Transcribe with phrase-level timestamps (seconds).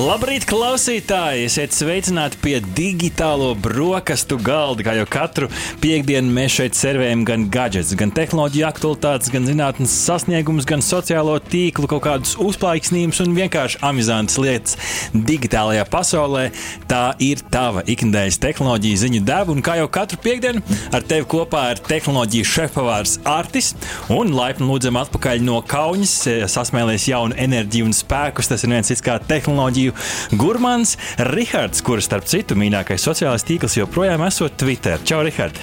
[0.00, 1.42] Labrīt, klausītāji!
[1.44, 4.84] Esiet sveicināti pie digitālo brokastu galda.
[4.86, 5.48] Kā jau katru
[5.82, 11.90] piekdienu mēs šeit servējam gan gadgets, gan tehnoloģiju aktualitātes, gan zinātnes sasniegumus, gan sociālo tīklu
[11.90, 14.78] kaut kādus uzplaiksnījumus un vienkārši amizantas lietas
[15.12, 16.46] digitālajā pasaulē.
[16.88, 20.64] Tā ir tava ikdienas tehnoloģija ziņu deva, un kā jau katru piekdienu
[20.96, 23.74] ar tevi kopā ir tehnoloģiju šefpavārs Artis
[24.08, 26.16] un laipni lūdzam atpakaļ no Kaunas,
[26.56, 28.48] sasmēlies jaunu enerģiju un spēkus.
[28.54, 33.78] Tas ir viens cits kā tehnoloģija tehnoloģiju gurmans Rihards, kurš starp citu mīļākais sociālais tīkls
[33.78, 35.00] joprojām esot Twitter.
[35.04, 35.58] Čau, Rihard!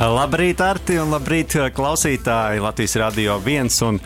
[0.00, 3.98] Labrīt, Arti, un labrīt, klausītāji Latvijas Rādio 1 un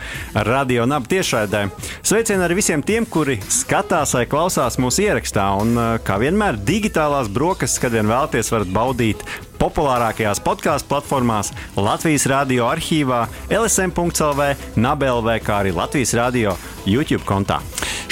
[0.43, 1.61] Radio Naba tiešraidē.
[2.03, 5.47] Sveicieni arī visiem tiem, kuri skatās vai klausās mūsu ierakstā.
[5.63, 9.23] Un, kā vienmēr, digitālās brokastis, kad vien vēlaties, varat baudīt
[9.55, 17.61] populārākajās podkāstu platformās, Latvijas Rādio arhīvā, LSM.CLV, NABLV, kā arī Latvijas Rādio YouTube kontā.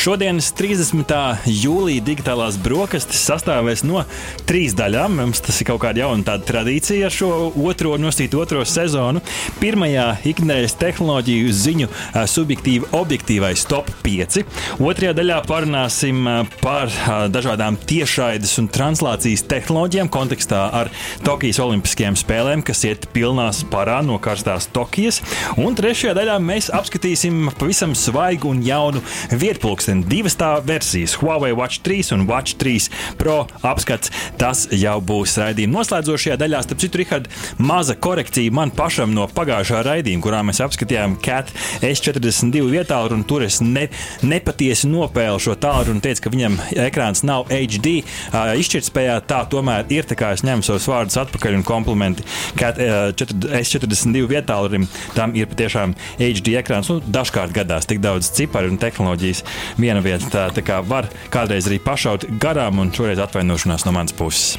[0.04, 1.14] Šodienas 30.
[1.48, 4.02] jūlijā digitālās brokastis sastāvēs no
[4.50, 5.20] trīs daļām.
[5.22, 7.30] Mums tas ir kaut kāda jauna tradīcija ar šo
[7.74, 9.22] otro nosīt otro sezonu.
[9.58, 11.88] Pirmajā ikdienas tehnoloģiju ziņu
[12.30, 14.44] subjektīva objektīvais top 5.
[14.84, 16.28] Otrajā daļā parunāsim
[16.62, 16.92] par
[17.34, 20.92] dažādām tiešraides un translācijas tehnoloģijām kontekstā ar
[21.26, 25.22] Tokijas Olimpiskajām spēlēm, kas iet pilnā sparā no karstās Tokijas.
[25.58, 29.02] Un trešajā daļā mēs apskatīsim pavisam svaigu un jaunu
[29.32, 34.14] vietpulksteni divas tā versijas, Huawei Watch 3 un Watch 3 Pro apskats.
[34.38, 36.64] Tas jau būs raidījuma noslēdzošajā daļā.
[36.66, 41.52] Starp citu, Rihard, maza korekcija man pašam no pagājušā raidījuma, kurā mēs apskatījām CAT
[41.82, 43.88] S42 vietālu, un tur es ne,
[44.24, 49.20] nepatiesi nopēlu šo tālu un teicu, ka viņam ekrāns nav HD uh, izšķirtspējā.
[49.30, 52.26] Tā tomēr ir tā kā es ņemu savus vārdus atpakaļ un komplimenti
[52.60, 54.84] CAT uh, S42 vietālu.
[55.18, 56.92] Tam ir patiešām HD ekrāns.
[56.92, 59.44] Nu, dažkārt gadās tik daudz ciparu un tehnoloģijas
[59.80, 60.32] viena vieta.
[60.34, 64.58] Tā, tā kā var kādreiz arī pašaut garām, un šoreiz atvainošanās no manas puses.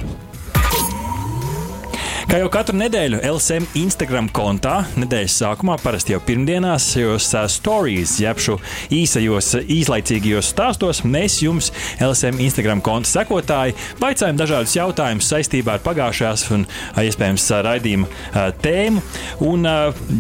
[2.25, 7.19] Kā jau katru nedēļu LSM Instagram kontā, nedēļas sākumā, parasti jau pirmdienās, uh,
[7.53, 8.55] stories, jeb šo
[8.97, 11.69] īsajos, īslaicīgajos stāstos, mēs jums,
[12.01, 16.65] LSM Instagram konta sekotāji, vaicājam dažādus jautājumus saistībā ar pagājušās un
[17.05, 19.05] iespējams raidījuma tēmu.
[19.45, 19.69] Un,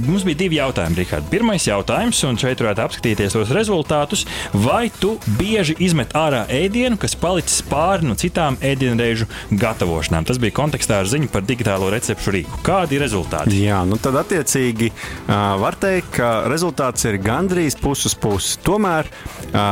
[0.04, 1.31] mums bija divi jautājumi, Rihard.
[1.32, 4.26] Pirmais jautājums, un šeit varētu apskatīties tos rezultātus.
[4.53, 10.28] Vai tu bieži izmet ārā ēdienu, kas palicis pāri no citām ēdienreizu gatavošanām?
[10.28, 12.60] Tas bija kontekstā ar ziņu par digitālo recepšu rīku.
[12.66, 13.62] Kādi ir rezultāti?
[13.65, 14.91] Jā, nu tad attiecīgi
[15.28, 18.59] var teikt, ka rezultāts ir gandrīz puses puses.
[18.66, 19.09] Tomēr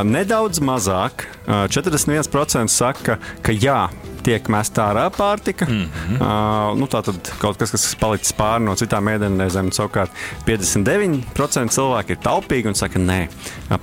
[0.07, 3.85] nedaudz mazāk, 41% saka, ka jā,
[4.25, 5.67] tiek mesta ārā pārtika.
[5.69, 6.21] Mm -hmm.
[6.21, 10.11] uh, nu, tā tad kaut kas, kas palicis pāri no citām ēdienreizēm, savukārt
[10.47, 13.29] 59% cilvēki ir taupīgi un saka, nē,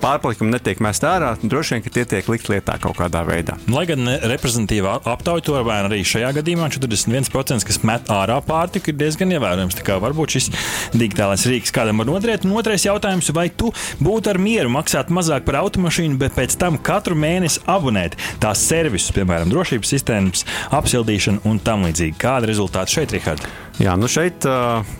[0.02, 1.36] pārpalikumi netiek mest ārā.
[1.44, 3.58] Droši vien, ka tie tiek likt lietā kaut kādā veidā.
[3.68, 9.00] Lai gan reprezentatīvā aptauja to vērā arī šajā gadījumā, 41% kas met ārā pārtiku, ir
[9.00, 9.78] diezgan ievērojams.
[9.80, 10.50] Tā kā varbūt šis
[10.94, 12.46] digitālais rīks kādam var noderēt.
[12.48, 13.72] Un otrais jautājums, vai tu
[14.04, 19.14] būtu ar mieru maksāt mazāk par automašīnu, bet pēc tam katru mēnesi abonēt tās servisus,
[19.16, 20.46] piemēram, drošības sistēmu ūdens
[20.76, 22.18] apsildīšana un tam līdzīgi.
[22.22, 23.46] Kāda rezultāti šeit, Rihard?
[23.80, 24.44] Jā, nu šeit,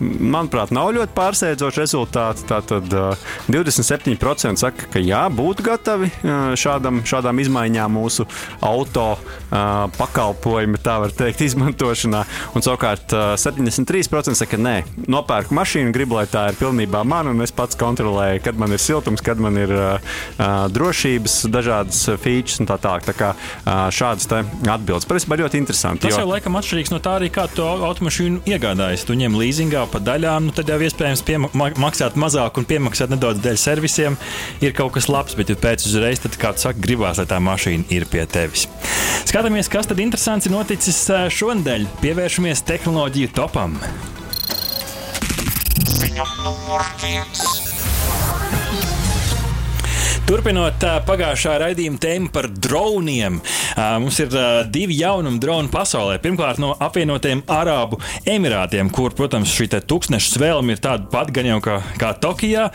[0.00, 2.46] manuprāt, nav ļoti pārsteidzoši rezultāti.
[2.48, 2.86] Tātad
[3.52, 6.08] 27% saka, ka jā, būtu gatavi
[6.56, 8.24] šādam, šādām izmaiņām mūsu
[8.64, 9.18] auto
[9.50, 12.22] pakalpojumu, tā var teikt, izmantošanā.
[12.56, 14.74] Un savukārt 73% saka, nē,
[15.12, 18.80] nopērku mašīnu, gribu, lai tā ir pilnībā mana, un es pats kontrolēju, kad man ir
[18.80, 19.76] siltums, kad man ir
[20.72, 23.04] drošības, dažādas features un tā tālāk.
[23.10, 23.30] Tā kā
[23.92, 25.08] šādas atbildes.
[25.10, 26.06] Principā ļoti interesanti.
[26.06, 26.24] Tas jo...
[26.24, 30.00] jau laikam atšķirīgs no tā arī, kā to automašīnu iegādāties iegādājies, tu ņem līzingā pa
[30.02, 31.24] daļām, nu, tad jau iespējams
[31.80, 34.18] maksāt mazāk un piemaksāt nedaudz dēļ servisiem.
[34.62, 37.40] Ir kaut kas labs, bet ja pēc uzreiz, tad, kā tu saki, gribās, lai tā
[37.42, 38.68] mašīna ir pie tevis.
[39.26, 41.02] Skatāmies, kas tad interesants ir noticis
[41.34, 41.88] šonadēļ.
[42.04, 43.78] Pievēršamies tehnoloģiju topam.
[45.90, 47.79] Ziņa numur viens.
[50.30, 53.40] Turpinot pagājušā raidījuma tēmu par droniem,
[53.98, 54.30] mums ir
[54.70, 56.20] divi jaunumi dronu pasaulē.
[56.22, 57.98] Pirmkārt, no apvienotiem Arābu
[58.30, 62.68] Emirātiem, kur, protams, šī tūkstneša svēlme ir tāda pati gan jau kā, kā Tokijā.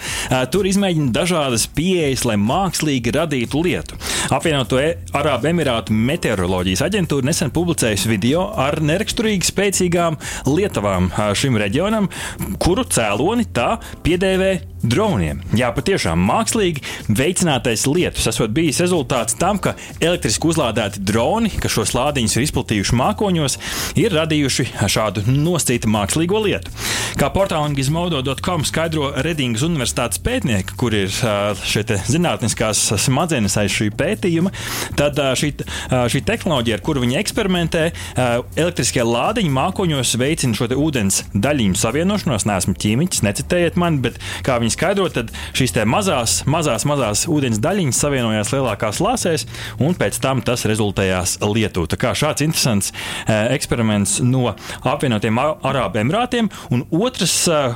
[0.51, 4.03] Tur izmēģina dažādas pieejas, lai mākslīgi radītu lietu.
[4.35, 10.19] Apvienoto e Arābu Emirātu meteoroloģijas aģentūra nesen publicējusi video ar neraksturīgi spēcīgām
[10.51, 11.07] lietavām
[11.39, 12.11] šim reģionam,
[12.59, 14.55] kuru cēloni tā piedēvē
[14.89, 15.41] droniem.
[15.57, 21.93] Jā, patiešām mākslīgi veicinātais lietus esot bijis rezultāts tam, ka elektriski izstrādāti droni, kas šos
[21.95, 23.57] lādiņus ir izplatījuši mākoņos,
[24.01, 26.71] ir radījuši šādu nosacītu mākslīgo lietu.
[27.19, 34.51] Kā portālā gizmodo.com skaidro Redingas Universitātes pētnieki, kur ir šie zinātniskās smadzenes aiz šī pētījuma,
[34.99, 35.51] tad šī,
[36.11, 37.85] šī tehnoloģija, ar kuru viņi eksperimentē,
[38.59, 42.47] elektriskie lādiņi mākoņos veicina šo ūdens daļiņu savienošanos.
[42.49, 48.01] Nesmu ķīmiķis, necitējiet mani, bet kā viņi skaidro, tad šīs mazās, mazās, mazās ūdens daļiņas
[48.03, 49.45] savienojās lielākās lāsēs,
[49.81, 51.89] un pēc tam tas rezultējās Lietuvā.
[51.91, 52.91] Tā kā šāds interesants
[53.27, 54.53] eksperiments no
[54.85, 57.35] apvienotiem Arābu Emirātiem, un otrs,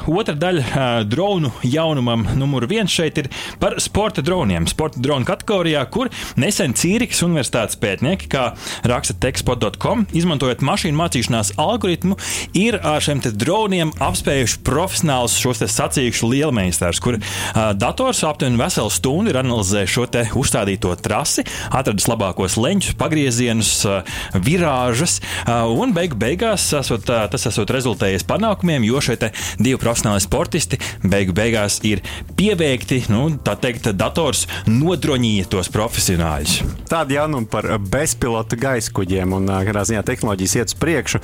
[0.10, 3.30] otra daļa dronu jaunumam, numur viens šeit ir
[3.62, 4.68] par sporta droniem.
[4.70, 8.50] Sporta dronu kategorijā, kur nesen Cīrikas Universitātes pētnieki, kā
[8.90, 12.20] raksta tekstpot.com, izmantojot mašīnu mācīšanās algoritmu,
[12.58, 19.34] ir ar šiem droniem apspējuši profesionālus šos sacīkšu lielmeistarus, kur uh, dators aptuveni veselu stundu
[19.34, 20.08] ir analizējis šo
[20.40, 21.46] uzstādīto trasi,
[21.76, 28.28] atradis labākos leņķus, pagriezienus, uh, virāžas, uh, un beigu beigās esot, uh, tas esot rezultējis
[28.30, 29.18] panākumiem, jo šie
[29.60, 32.04] divi profesionāli sportisti beigu beigās ir
[32.40, 36.60] pieveikti, nu, tā teikt, dators nodroņīja tos profesionāļus.
[36.90, 41.22] Tāda jaunuma par bezpilota gaisa kuģiem un kādā ziņā tehnoloģijas iet uz priekšu.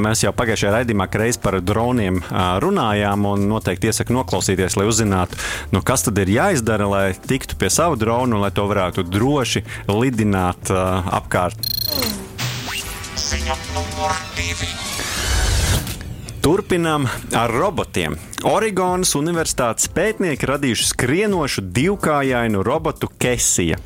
[0.00, 2.20] Mēs jau pagājušajā raidījumā reiz par droniem
[2.64, 5.38] runājām un noteikti iesaku noklausīties, lai uzzinātu,
[5.74, 9.64] nu, kas tad ir jāizdara, lai tiktu pie sava drona un lai to varētu droši
[9.90, 11.58] lidināt uh, apkārt.
[16.40, 17.04] Turpinām
[17.36, 18.14] ar robotiem.
[18.48, 23.76] Oregonas Universitātes pētnieki radījuši skrienošu divkājainu robotu Kesija.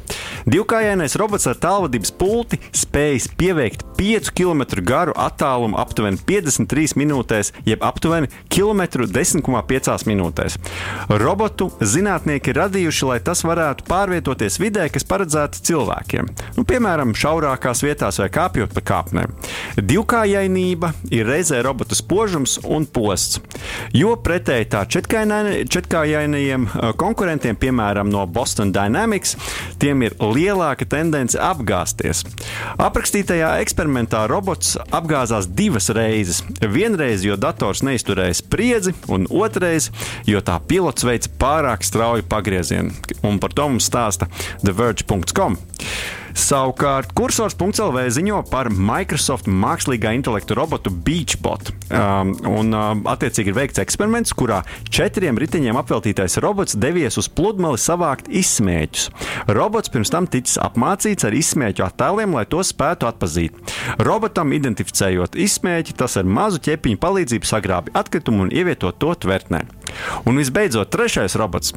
[0.45, 7.85] Divkājainais robots ar tālvadības pulti spējas pieveikt 5 km garu attālumu aptuveni 53 minūtēs, jeb
[7.87, 10.59] aptuveni 1,10,5 minūtēs.
[11.23, 17.81] Robotu zinātnieki ir radījuši, lai tas varētu pārvietoties vidē, kas paredzēta cilvēkiem, nu, piemēram, šaurākās
[17.87, 19.33] vietās vai kāpjot pa kāpnēm.
[19.81, 23.41] Divkājainība ir reizē robota spožums un posts,
[23.97, 26.69] jo pretēji tā četrkājainajiem
[27.01, 29.39] konkurentiem, piemēram, no Boston Dynamics,
[29.81, 32.25] tiem ir lielāka tendence apgāzties.
[32.83, 36.43] Aprakstītajā eksperimentā robots apgāzās divas reizes.
[36.61, 39.91] Vienreiz, jo dators neizturēja spriedzi, un otrreiz,
[40.29, 42.93] jo tā pilots veica pārāk strauju pagriezienu.
[43.25, 44.29] Un par to mums stāsta
[44.65, 45.59] TheVerge.com.
[46.35, 51.71] Savukārt, kursors.CLV ziņo par Microsoft mākslīgā intelektu robotu Beachbot.
[51.95, 57.79] Um, un, um, attiecīgi, ir veikts eksperiments, kurā četriem riteņiem apveltītais robots devies uz pludmali
[57.79, 59.07] savākt izsmēķus.
[59.55, 63.75] Robots pirms tam ticis apmācīts ar izsmēķu attēliem, lai tos spētu atpazīt.
[64.03, 69.63] Robotam identificējot izsmēķi, tas ar mazu ķepiņu palīdzību sagrābi atkritumu un ievietot to tvertnē.
[70.29, 71.75] Un visbeidzot, trešais robots.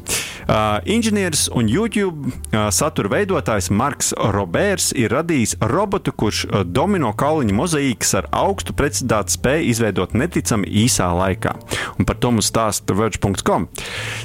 [0.48, 7.12] Uh, inženieris un YouTube uh, satura veidotājs Marks Roberts ir radījis robotu, kurš uh, domino
[7.18, 11.54] kauliņu mozaīkas ar augstu precizitāti spēj izveidot neticami īsā laikā.
[11.98, 13.68] Un par to mums stāsta Verge.com.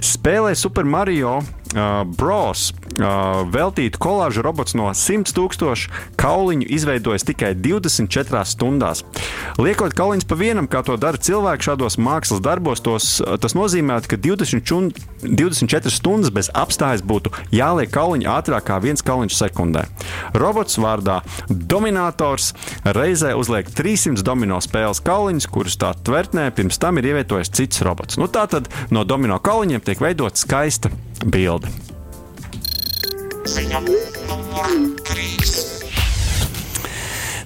[0.04, 1.42] Spēlē Super Mario
[1.74, 2.72] uh, Bros.
[2.94, 5.90] Uh, veltītu kolāžu robots no 100 tūkstošu
[6.20, 9.02] kauliņu izveidojas tikai 24 stundās.
[9.58, 14.20] Liekot kauliņus pa vienam, kā to dara cilvēki šādos mākslas darbos, tos, tas nozīmē, ka
[14.22, 14.92] 20 čun,
[15.24, 19.88] 24 stundas bez apstājas būtu jāliek kauliņi ātrāk kā viens kauliņš sekundē.
[20.38, 22.52] Robots vārdā Dominators
[22.86, 28.20] reizē uzliek 300 domino spēles kauliņus, kurus tā tvertnē pirms tam ir ievietojis cits robots.
[28.22, 30.94] Nu, tā tad no domino kauliņiem tiek veidota skaista
[31.24, 31.63] bilde.
[33.54, 34.72] Ziņa numur
[35.10, 35.93] 3.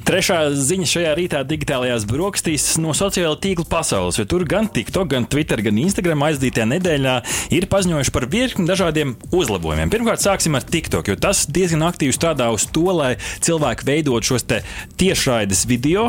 [0.08, 5.26] Trešā ziņa šajā rītā digitālajās brokastīs no sociālā tīkla pasaules, jo tur gan TikTok, gan
[5.28, 7.16] Twitter, gan Instagram aizdītajā nedēļā
[7.58, 9.92] ir paziņojuši par virkni dažādiem uzlabojumiem.
[9.92, 14.48] Pirmkārt, sāksim ar TikTok, jo tas diezgan aktīvi strādā uz to, lai cilvēki veidot šos
[14.48, 16.06] tiešraides video,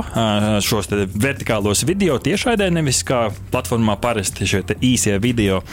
[0.63, 5.65] šos vertikālos video tiešraidē, nevis kā platformā parasti šie īsie video.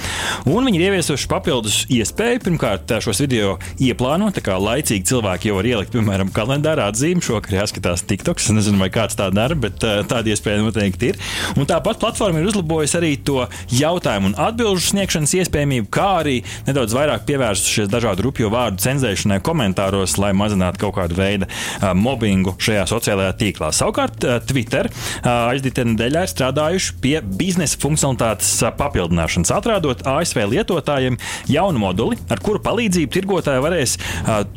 [0.49, 5.61] Un viņi ir ieviesuši papildus iespēju, pirmkārt, šos video ieplānot, tā kā laicīgi cilvēki jau
[5.61, 8.14] var ielikt, piemēram, kalendārā atzīmi, šokar jāskatās TikTok.
[8.15, 8.39] TikTok.
[8.39, 11.19] Es nezinu, vai kāds tā dara, bet uh, tāda iespēja noteikti ir.
[11.59, 13.43] Un tāpat platforma ir uzlabojusi arī to
[13.75, 20.15] jautājumu un atbildžu sniegšanas iespējamību, kā arī nedaudz vairāk pievērsušies dažādu rupju vārdu cenzēšanai komentāros,
[20.21, 23.71] lai mazinātu kaut kādu veidu uh, mobbingu šajā sociālajā tīklā.
[23.75, 24.89] Savukārt uh, Twitter
[25.25, 31.17] aizdītā nedēļā ir strādājuši pie biznesa funkcionalitātes papildināšanas, atrādot ASV lietotājiem
[31.51, 33.97] jaunu moduli, ar kuru palīdzību tirgotāji varēs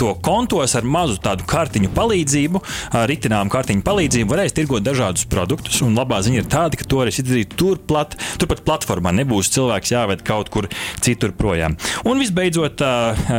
[0.00, 2.62] to kontos ar mazu tādu kartiņu palīdzību
[3.08, 5.80] ritinām reklāmu kartiņu palīdzību varēs tirgot dažādus produktus.
[5.82, 9.12] Un labā ziņa ir tāda, ka to varēs izdarīt turpat, turpat platformā.
[9.12, 10.68] Nebūs cilvēks jāved kaut kur
[11.00, 11.76] citur projām.
[12.04, 12.82] Un visbeidzot,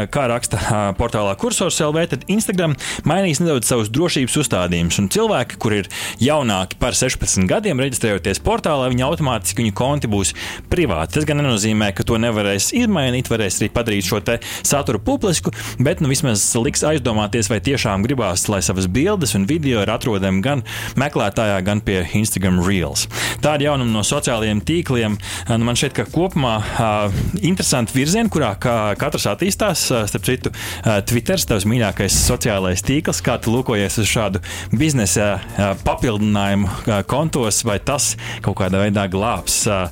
[0.09, 2.75] kā raksta portālā Cursors LV, tad Instagram
[3.05, 4.99] mainīs nedaudz savus drošības uzstādījumus.
[4.99, 5.89] Un cilvēki, kur ir
[6.19, 10.33] jaunāki par 16 gadiem, reģistrējoties portālā, viņi automātiski viņu konti būs
[10.71, 11.19] privāti.
[11.19, 14.21] Tas gan nenozīmē, ka to nevarēs izmainīt, varēs arī padarīt šo
[14.65, 19.81] saturu publisku, bet nu, vismaz liks aizdomāties, vai tiešām gribās, lai savas bildes un video
[19.83, 20.63] ir atrodami gan
[20.99, 23.05] meklētājā, gan pie Instagram Reels.
[23.43, 29.27] Tāda jaunuma no sociālajiem tīkliem nu, man šķiet, ka kopumā uh, interesanti virzieni, kurā katrs
[29.31, 29.85] attīstās.
[29.93, 34.41] Uh, starp citu, uh, Twitter, tavs mīļākais sociālais tīkls, kā tu lūkojies uz šādu
[34.75, 38.13] biznesa uh, papildinājumu uh, kontos, vai tas
[38.45, 39.87] kaut kādā veidā glābs uh,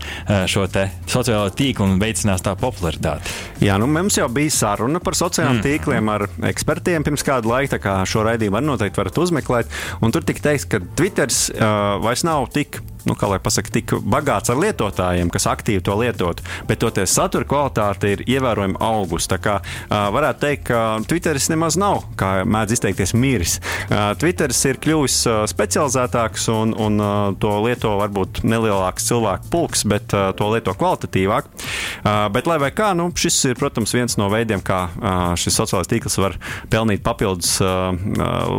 [0.49, 0.67] šo
[1.07, 3.33] sociālo tīklu un veicinās tā popularitāti?
[3.63, 5.65] Jā, nu, mums jau bija saruna par sociālajiem mm.
[5.65, 9.77] tīkliem ar ekspertiem pirms kāda laika, šo raidījumu arī noteikti varat uzmeklēt.
[10.01, 13.95] Un tur tika teikts, ka Twitter uh, vairs nav tik nu, kā lai pasakā, tik
[14.07, 19.29] bagāts ar lietotājiem, kas aktīvi to lietotu, bet toties satura kvalitāte ir ievērojami augusi.
[19.33, 23.57] Tā kā uh, varētu teikt, ka Twitteris nemaz nav, kā mēdz izteikties, miris.
[23.87, 29.85] Uh, Twitteris ir kļuvis uh, specializētāks un, un uh, to lieto varbūt nelielāks cilvēku pulks,
[29.87, 31.49] bet uh, to lieto kvalitatīvāk.
[32.03, 35.89] Uh, bet, lai kā, nu, šis ir, protams, viens no veidiem, kā uh, šis sociālais
[35.91, 36.37] tīkls var
[36.71, 37.93] pelnīt papildus uh,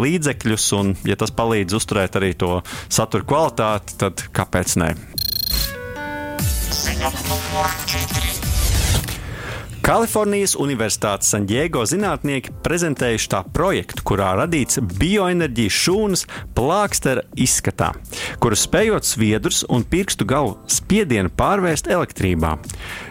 [0.02, 4.92] līdzekļus, un, ja tas palīdz uzturēt arī to satura kvalitāti, tad kāpēc ne?
[6.78, 8.37] Ziņa numur 4.
[9.88, 17.94] Kalifornijas Universitātes San Diego zinātnieki prezentējuši tā projektu, kurā radīts bioenerģijas šūnas plākstera izskatā,
[18.36, 22.50] kuras spējot sviedrus un pirkstu galu spiedienu pārvērst elektrībā.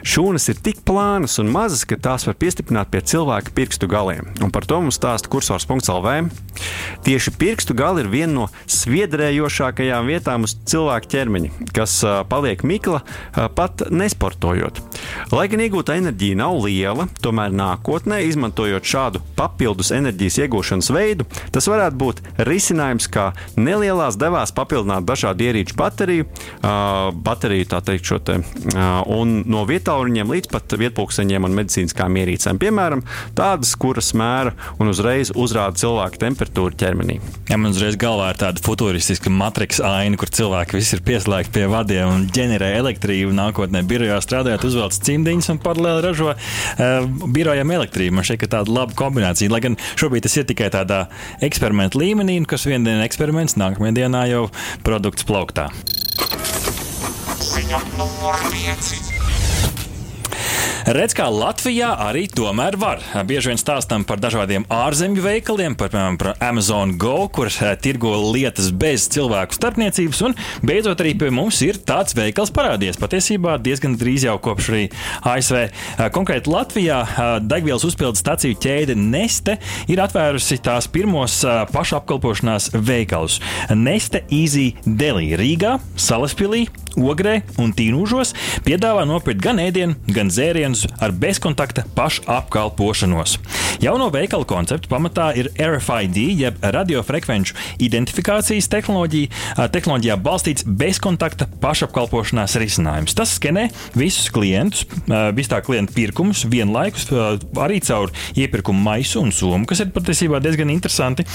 [0.06, 4.54] Šūnas ir tik plānas un mazas, ka tās var piestiprināt pie cilvēka pirkstu galiem, un
[4.54, 6.14] par to mums stāsta kursors.lv.
[7.10, 11.98] Tieši pirkstu gali ir viena no sviedrējošākajām vietām uz cilvēka ķermeņa, kas
[12.30, 13.02] paliek mikla
[13.58, 14.86] pat nesportojot.
[15.34, 21.68] Lai gan iegūta enerģija nav liela, tomēr nākotnē, izmantojot šādu papildus enerģijas iegūšanas veidu, tas
[21.72, 26.28] varētu būt risinājums, kā nelielās devās papildināt dažādu ierīču bateriju,
[27.24, 28.40] bateriju tā teikt, šo te,
[29.14, 32.60] un no vietāluņiem līdz pat vietpulksteņiem un medicīniskām ierīcēm.
[32.62, 33.04] Piemēram,
[33.38, 37.20] tādas, kuras mēra un uzreiz uzrāda cilvēka temperatūru ķermenī.
[37.52, 41.68] Ja man uzreiz galvā ir tāda futūristiska matriks aina, kur cilvēki visi ir pieslēgti pie
[41.72, 43.36] vadiem un ģenerē elektrību.
[43.38, 46.34] Nākotnē birojā strādājot, uzvelc cimdiņus un paralēli ražo
[46.78, 48.18] uh, birojam elektrību.
[48.18, 49.52] Man šķiet, ka tāda laba kombinācija.
[49.54, 51.06] Lai gan šobrīd tas ir tikai tādā
[51.46, 54.48] eksperimenta līmenī, kas vienā dienā eksperiments, nākamajā dienā jau
[54.88, 55.70] produkts plauktā.
[57.48, 59.18] Ziņa numur 5.
[60.88, 63.02] Redz, kā Latvijā arī tomēr var.
[63.28, 68.14] Bieži vien stāstām par dažādiem ārzemju veikaliem, par, piemēram, par Amazon Go, kur eh, tirgo
[68.32, 73.02] lietas bez cilvēku starpniecības, un beidzot arī pie mums ir tāds veikals parādījies.
[73.04, 74.86] Patiesībā diezgan drīz jau kopš arī
[75.28, 75.60] ASV.
[75.66, 79.60] Eh, konkrēti Latvijā eh, degvielas uzpildes staciju ķēde Neste
[79.92, 81.42] ir atvērusi tās pirmos
[81.76, 83.42] pašapkalpošanās veikalus.
[83.76, 88.34] Neste Easy Deli Rīgā, Salaspilī, Ogrē un Tīnūžos
[88.66, 90.32] piedāvā nopirkt gan ēdienu, gan
[90.78, 93.38] dzērienus ar bezkontakta pašapkalpošanos.
[93.82, 103.16] Jauno veikalu konceptu pamatā ir RFID, jeb radiofrekvenču identifikācijas tehnoloģija, tehnoloģijā balstīts bezkontakta pašapkalpošanās risinājums.
[103.18, 103.68] Tas skenē
[103.98, 104.86] visus klientus,
[105.38, 107.08] visu tā klientu pirkumus vienlaikus,
[107.62, 111.26] arī caur iepirkumu maisu un somu, kas ir patiesībā diezgan interesanti.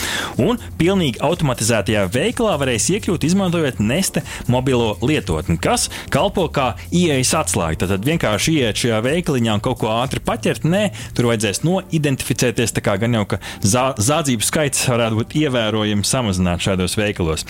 [0.43, 7.89] Un pilnīgi automatizētajā veikalā varēs iekļūt, izmantojot Neste mobilo lietotni kas kalpo kā ieejas atslēga.
[7.93, 9.01] Tad vienkārši ieiet šajā
[9.33, 10.65] veikaliņā un kaut ko ātri paķert.
[10.69, 12.75] Nē, tur vajadzēs noidentificēties.
[12.77, 17.47] Tā kā gan jau ka zā, zādzību skaits varētu būt ievērojami samazināts šādos veikalos.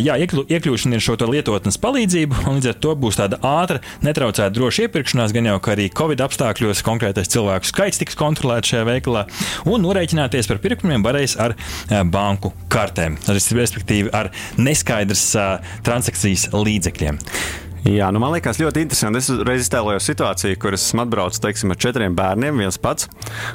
[0.00, 4.50] Jā, iekļu, iekļūšana ir šo lietotnes palīdzību, un līdz ar to būs tāda ātra, netraucēta
[4.54, 9.26] droša iepirkšanās, gan jau ka arī Covid apstākļos konkrētais cilvēku skaits tiks kontrolēts šajā veikalā,
[9.70, 11.56] un norēķināties par pirkumiem varēs ar
[12.10, 15.26] banku kartēm, respektīvi ar neskaidras
[15.86, 17.20] transakcijas līdzekļiem.
[17.88, 19.22] Jā, nu man liekas, ļoti interesanti.
[19.22, 23.08] Es reiz iztēlojos situāciju, kur es esmu atbraucis teiksim, ar četriem bērniem, viens pats.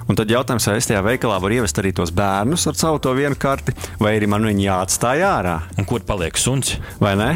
[0.10, 3.14] Un tad jautājums, vai es tajā veikalā varu ievest arī tos bērnus ar savu to
[3.18, 5.60] vienu karti, vai arī man viņi jāatstāj ārā.
[5.78, 6.80] Un kur paliek suns?
[7.02, 7.36] Vai ne?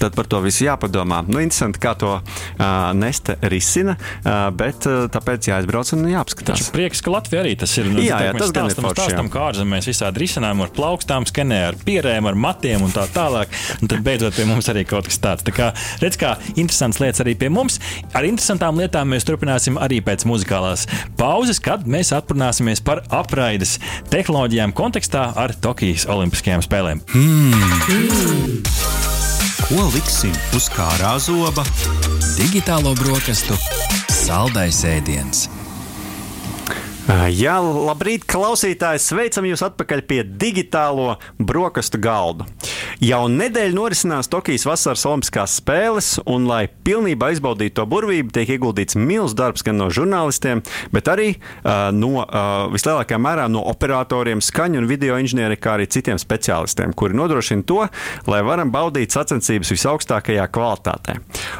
[0.00, 1.22] Tad par to visu jāpadomā.
[1.28, 2.64] Nu, interesanti, kā to uh,
[2.96, 6.60] Neste risina, uh, bet uh, tāpēc jāizbrauc un jāapskatās.
[6.62, 7.90] Taču prieks, ka Latvija arī tas ir.
[7.92, 9.06] Nu, jā, jā, tas gan ir forši.
[9.06, 13.52] Stāstam, kā ārzemēs visādi risinājumi ar plaukstām, skenē ar pierēm, ar matiem un tā tālāk.
[13.80, 15.46] Un tad beidzot pie mums arī kaut kas tāds.
[15.46, 15.70] Tā kā
[16.02, 17.78] redz, kā interesants lietas arī pie mums.
[18.16, 20.86] Ar interesantām lietām mēs turpināsim arī pēc muzikālās
[21.20, 23.76] pauzes, kad mēs aprunāsimies par apraides
[24.12, 27.04] tehnoloģijām kontekstā ar Tokijas Olimpiskajām spēlēm.
[27.14, 27.70] Hmm.
[27.86, 29.25] Hmm.
[29.66, 31.64] Ko liksim uz kārā zoba?
[32.36, 33.56] Digitālo brokastu
[34.14, 35.48] saldais ēdiens.
[37.34, 39.02] Jā, labrīt, klausītāji!
[39.02, 42.46] Sveicam jūs atpakaļ pie digitālo brokastu galda.
[43.02, 48.96] Jau nedēļu norisinās Tokijas vasaras Olimpiskās spēles, un, lai pilnībā izbaudītu to burvību, tiek ieguldīts
[48.96, 50.62] milzīgs darbs gan no žurnālistiem,
[50.94, 55.88] bet arī uh, no uh, vislielākajā mērā no operatoriem, skaņu un video inženieri, kā arī
[55.92, 57.82] citiem speciālistiem, kuri nodrošina to,
[58.30, 61.18] lai varam baudīt sacensības visaugstākajā kvalitātē.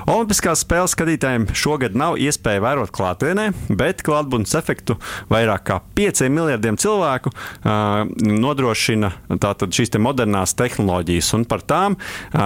[0.09, 4.97] Olimpiskās spēles skatītājiem šogad nav iespēja vērot klātienē, bet klātbūtnes efektu
[5.33, 11.26] vairāk kā 5 miljardiem cilvēku uh, nodrošina šīs te modernās tehnoloģijas.
[11.35, 11.97] Un par tām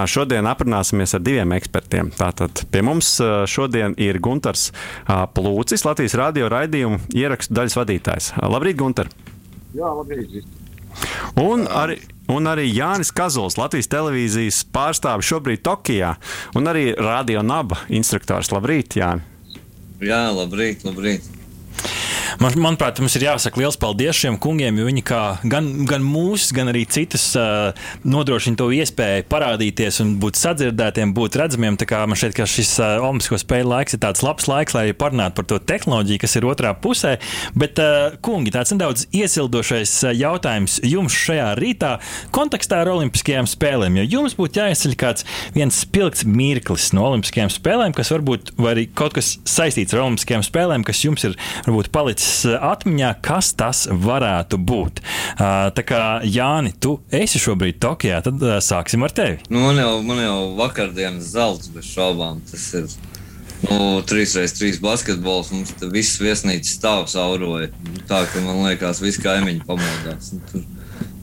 [0.09, 2.09] šodien aprunāsimies ar diviem ekspertiem.
[2.17, 3.13] Tātad pie mums
[3.51, 4.69] šodien ir Gunters
[5.07, 8.31] Plūcis, Latvijas radio raidījumu ierakstu daļas vadītājs.
[8.41, 9.11] Labrīt, Gunter!
[9.75, 10.41] Jā, labrīt!
[11.39, 11.95] Un arī,
[12.31, 16.15] un arī Jānis Kazuls, Latvijas televīzijas pārstāvis šobrīd Tokijā,
[16.59, 18.51] un arī radio naba instruktors.
[18.51, 19.23] Labrīt, Jāni!
[20.01, 21.29] Jā, labrīt, labrīt!
[22.39, 25.03] Man, manuprāt, mums ir jāsaka liels paldies šiem kungiem, jo viņi
[25.51, 27.73] gan, gan mūs, gan arī citus uh,
[28.07, 31.75] nodrošina to iespēju parādīties un būt sadzirdētiem, būt redzamiem.
[31.81, 34.85] Tā kā man šķiet, ka šis uh, Olimpisko spēļu laiks ir tāds labs laiks, lai
[34.95, 37.17] parunātu par to tehnoloģiju, kas ir otrā pusē.
[37.57, 41.97] Bet, uh, kungi, tāds nedaudz iesildošais jautājums jums šajā rītā
[42.35, 43.99] kontekstā ar Olimpiskajām spēlēm.
[44.03, 48.87] Jo jums būtu jāizceļ kāds viens spilgts mirklis no Olimpiskajām spēlēm, kas varbūt var arī
[48.87, 51.35] kaut kas saistīts ar Olimpiskajām spēlēm, kas jums ir
[51.67, 55.01] varbūt palicis palicis eh, atmiņā, kas tas varētu būt.
[55.01, 59.39] Eh, tā kā Jāni, tu esi šobrīd Tokijā, tad eh, sāksim ar tevi.
[59.49, 62.41] Nu, man, jau, man jau vakardienas zelts bez šaubām.
[62.49, 62.87] Tas ir
[63.69, 65.51] nu, 3x3 basketbols.
[65.51, 67.71] Mums viss viesnīcas stāvs auroja.
[68.07, 70.33] Tā ka man liekas, visi kaimiņi pamodās.
[70.33, 70.67] Nu, tur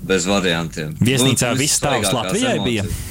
[0.08, 0.96] bez variantiem.
[1.00, 2.64] Viesnīcā nu, viss stāvs Latvijai emocijas.
[2.64, 3.04] bija.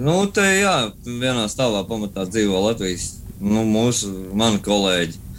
[0.00, 5.29] Nu, te jā, vienā stāvā pamatā dzīvo Latvijas, nu, mūsu, mani kolēģi.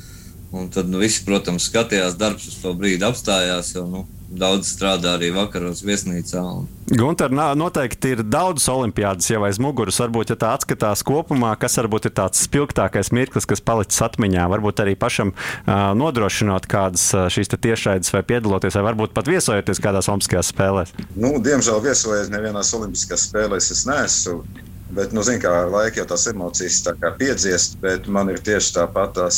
[0.52, 3.72] Un tad nu, visi, protams, skatījās, darbs uz to brīdi apstājās.
[3.78, 6.42] Jo, nu, daudz strādā arī vakaros viesnīcā.
[6.44, 6.68] Un...
[6.92, 10.00] Gunter, noteikti ir daudz olimpiādas jau aiz muguras.
[10.02, 14.84] Varbūt, ja tā atskatās kopumā, kas varbūt ir tāds spilgtākais mirklis, kas palicis atmiņā, varbūt
[14.84, 20.52] arī pašam uh, nodrošinot kādas šīs tiešraides vai piedaloties, vai varbūt pat viesojoties kādās olimpiskajās
[20.52, 20.96] spēlēs.
[21.16, 24.44] Nu, diemžēl viesojies nevienās olimpiskās spēlēs es neesmu.
[24.92, 26.82] Bet, nu, zināmā mērā, laika jau tās emocijas
[27.16, 29.38] piedziest, bet man ir tieši tāpat tās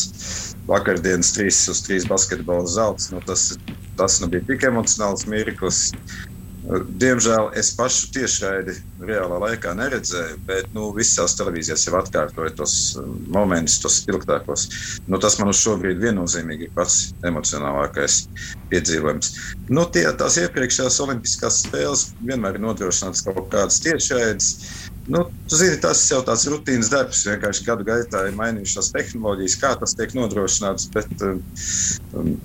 [0.68, 3.12] vakardienas 3 uz 3 basketbola zelts.
[3.12, 3.54] Nu, tas,
[4.00, 5.90] tas nu bija tik emocionāls mirklis.
[6.64, 13.18] Diemžēl es pašu tiešraidi reālā laikā neredzēju, bet nu, visās televīzijās jau atkārtoja tos um,
[13.36, 14.64] momentus, tos spilgtākos.
[15.12, 18.22] Nu, tas man uz šo brīdi viennozīmīgi ir pats emocionālākais
[18.72, 19.34] piedzīvojums.
[19.76, 24.54] Nu, tie, tās iepriekšējās Olimpiskās spēles vienmēr ir nodrošināts kaut kādas tiešraides.
[25.12, 27.26] Nu, zini, tas jau tāds rutīnas darbs.
[27.28, 30.88] Vienkārši gadu gaitā ir mainījušās tehnoloģijas, kā tas tiek nodrošināts.
[30.96, 32.38] Bet, um,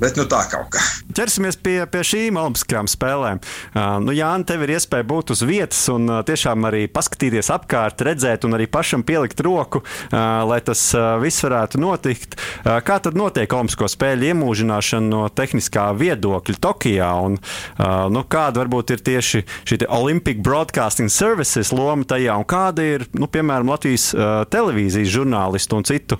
[0.00, 0.80] Bet nu, tā kaut kā.
[1.16, 3.40] Ķersimies pie, pie šīm Olimpiskajām spēlēm.
[3.72, 8.04] Uh, nu, Jā, tev ir iespēja būt uz vietas un uh, tiešām arī paskatīties apkārt,
[8.06, 12.36] redzēt un arī pašam pielikt roku, uh, lai tas uh, viss varētu notikt.
[12.36, 17.10] Uh, kā tad notiek Olimpisko spēļu iemūžināšana no tehniskā viedokļa Tokijā?
[17.26, 22.86] Un, uh, nu, kāda varbūt ir tieši šī Olympic Broadcasting Services loma tajā un kāda
[22.86, 24.10] ir, nu, piemēram, Latvijas
[24.52, 26.18] televīzijas žurnālistu un citu,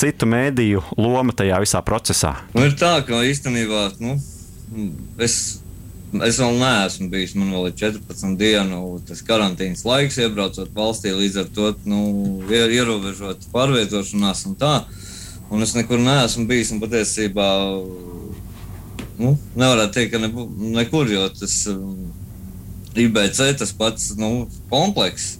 [0.00, 2.34] citu mēdīju loma tajā visā procesā?
[2.54, 4.16] Nu, ir tā, ka īstenībā nu,
[5.20, 5.36] es,
[6.26, 7.34] es vēl neesmu bijis.
[7.38, 8.80] Man vēl ir 14 dienu
[9.26, 12.02] karantīnas laiks, iebraucot valstī, līdz ar to nu,
[12.50, 14.74] ierobežot pārvietošanās un tā.
[15.50, 17.50] Un es nekur neesmu bijis un patiesībā
[19.20, 22.08] nu, nevarētu teikt, ka nebu, nekur, jo tas um,
[22.96, 25.36] IBC tas pats nu, komplekss.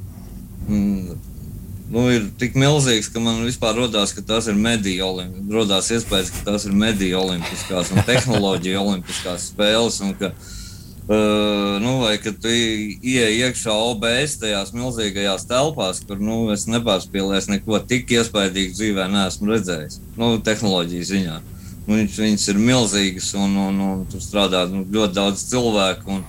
[1.90, 5.50] Nu, ir tik milzīgs, ka man vispār radās, ka tās ir mediju olimpiskās.
[5.56, 9.96] Radās iespējas, ka tās ir mediju olimpiskās un tehnoloģiju olimpiskās spēles.
[10.06, 16.38] Un ka, uh, nu, vai kad tu ieej iekšā OBS tajās milzīgajās telpās, kur nu,
[16.54, 19.98] es nepārspīlēju neko tik iespaidīgu dzīvē, neesmu redzējis.
[20.20, 21.42] Nu, tehnoloģiju ziņā.
[21.88, 26.20] Nu, viņas, viņas ir milzīgas un, un, un tur strādā nu, ļoti daudz cilvēku.
[26.20, 26.26] Un,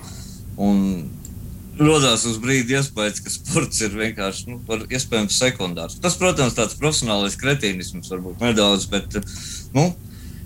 [0.58, 0.86] un
[1.82, 5.98] Rodās uz brīdi iespējas, ka sports ir vienkārši nu, iespējams sekundārs.
[6.04, 9.17] Tas, protams, tāds profesionālais kretīnisms varbūt nedaudz, bet,
[9.74, 9.88] nu,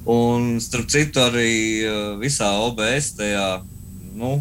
[0.08, 1.52] un starp citu arī
[2.22, 3.48] visā OBS tajā,
[4.16, 4.38] nu,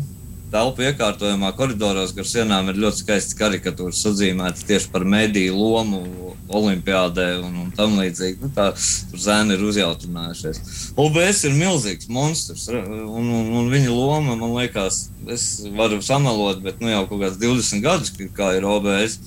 [0.55, 7.27] telpu iekārtojumā koridoros gar sienām ir ļoti skaistas karikatūras sadzīmētas tieši par mediju lomu Olimpijādē
[7.41, 8.43] un, un tam līdzīgi.
[8.43, 8.69] Nu, tā,
[9.11, 10.61] tur zēni ir uzjautrinājušies.
[11.01, 16.83] OBS ir milzīgs monstrs, un, un, un viņa loma, man liekas, es varu samalot, bet
[16.85, 19.19] nu, jau kaut kāds 20 gadus, kā ir OBS.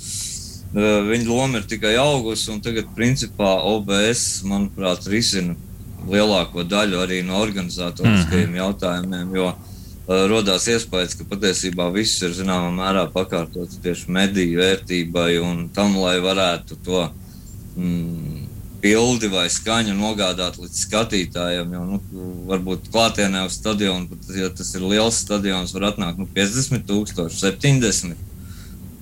[0.78, 5.56] Viņa loma ir tikai augusi, un tagad, principā, OBS, manuprāt, risina
[6.08, 8.62] lielāko daļu arī no organizatoriskajiem mm -hmm.
[8.62, 9.36] jautājumiem.
[9.36, 9.67] Jo, uh,
[10.08, 15.98] Eh, radās iespējas, ka patiesībā viss ir zināmā mērā pakārtots tieši mediju vērtībai un tam,
[16.00, 17.02] lai varētu to
[17.76, 18.46] mm,
[18.80, 21.76] bildi vai skaņu nogādāt līdz skatītājiem.
[21.76, 22.00] Jo, nu,
[22.48, 27.28] varbūt klātienē uz stadionu, pat ja tas ir liels stadions, var atnākt nu, 50, 000,
[27.28, 28.16] 70.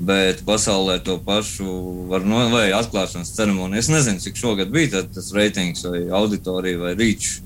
[0.10, 1.70] Bet pasaulē to pašu
[2.10, 3.86] var no, vai atklāšanas ceremonija.
[3.86, 7.45] Es nezinu, cik šogad bija tas reitings vai auditorija vai rīčs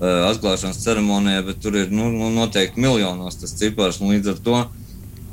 [0.00, 4.00] atklāšanas ceremonijā, bet tur ir nu, nu, noteikti miljonos tas cipars.
[4.02, 4.56] Līdz ar to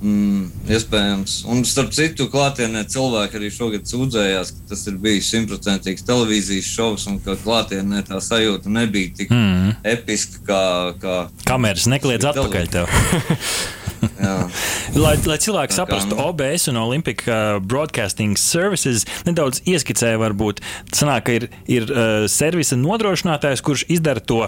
[0.02, 6.06] mm, iespējams, un starp citu, klātienē cilvēki arī šogad sūdzējās, ka tas ir bijis simtprocentīgs
[6.08, 9.78] televīzijas šovs un ka klātienē tā sajūta nebija tik mm.
[9.95, 10.63] episka kā.
[11.02, 11.19] kā
[11.50, 12.89] Kameras nekliedz atpakaļ tev.
[15.03, 16.25] lai, lai cilvēki saprastu, nu.
[16.29, 20.61] OBS un Olympic uh, Broadcasting Services nedaudz ieskicēja, varbūt
[20.95, 24.41] sanāk, ka ir, ir uh, servisa nodrošinātājs, kurš izdara to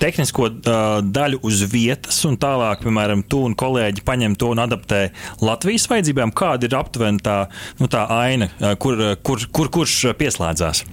[0.00, 5.08] tehnisko uh, daļu uz vietas, un tālāk, piemēram, tu un kolēģi paņem to un adaptē
[5.42, 6.34] Latvijas vajadzībām.
[6.36, 7.42] Kāda ir aptuveni tā,
[7.82, 10.86] nu, tā aina, uh, kur, uh, kur, kur, kurš pieslēdzās?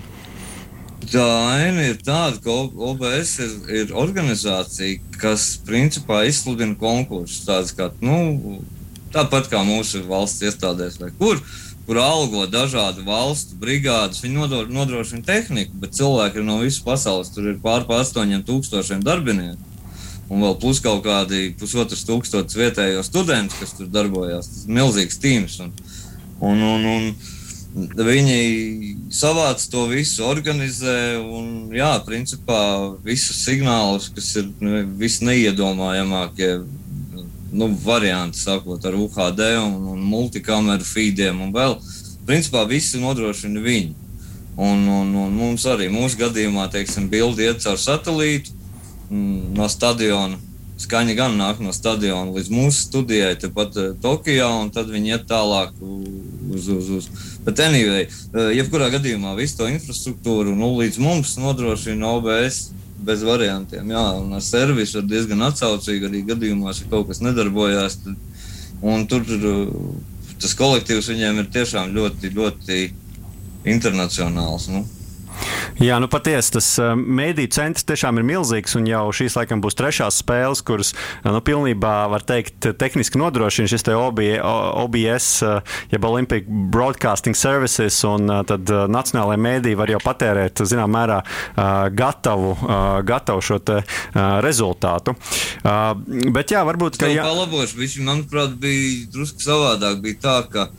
[1.05, 2.53] Tā aina ir tāda, ka
[2.89, 3.51] OBS ir,
[3.83, 7.45] ir organizācija, kas principā izsludina konkursus.
[7.45, 8.57] Tāds kā, nu,
[9.13, 11.39] tāpat kā mūsu valsts iestādēs, vai kur,
[11.85, 14.23] kur algo dažādu valstu brigādes.
[14.25, 17.31] Viņi nodro, nodrošina tehniku, bet cilvēki no visas pasaules.
[17.31, 19.61] Tur ir pār 8000 darbinieku.
[20.27, 24.49] Un vēl plus kaut kādi pusotras tūkstošas vietējo studentu, kas tur darbojas.
[24.49, 25.61] Tas ir milzīgs tīms.
[25.63, 25.71] Un,
[26.41, 27.11] un, un, un,
[27.77, 28.37] Viņi
[29.13, 32.61] savāc to visu, organizē un, jā, principā
[33.05, 36.49] visus signālus, kas ir nu, visneiedomājamākie
[37.53, 41.77] nu, varianti, sākot ar UHD un, un multikameru feediem un vēl.
[42.27, 43.93] Principā visi nodrošina viņi.
[44.57, 48.55] Un, un, un mums arī mūsu gadījumā, teiksim, bildi iet caur satelītu
[49.11, 50.41] mm, no stadiona
[50.77, 55.27] skaņa gan nāk no stadiona līdz mūsu studijai, tepat uh, Tokijā, un tad viņi iet
[55.29, 56.69] tālāk uz.
[56.73, 57.09] uz, uz.
[57.45, 62.67] Bet, anyway, uh, jebkurā gadījumā visu to infrastruktūru nu, līdz mums nodrošina OBS.
[63.07, 67.99] Bez variantiem, jā, un ar servisu ir diezgan atsaucīgi arī gadījumos, ja kaut kas nedarbojās.
[68.01, 68.15] Tad,
[69.11, 69.75] tur uh,
[70.41, 72.79] tas kolektīvs viņiem ir tiešām ļoti, ļoti
[73.69, 74.65] internacionāls.
[74.73, 74.81] Nu.
[75.77, 79.77] Jā, nu patiesi tas uh, mēdīņu centrs tiešām ir milzīgs, un jau šīs laikam būs
[79.77, 86.49] trešās spēles, kuras uh, nu, pilnībā, var teikt, tehniski nodrošina šis OBS, uh, jeb Olympic
[86.73, 91.19] Broadcasting Services, un tad nacionālajie mēdīji var jau patērēt, zinām, mērā
[91.93, 92.53] gatavu,
[93.07, 93.79] gatavu šo te
[94.43, 95.15] rezultātu.
[96.33, 97.09] Bet jā, varbūt, ka.
[97.11, 99.99] Jā, palabošu, viņš, manuprāt, bija drusku savādāk.
[100.03, 100.69] Bija tā, ka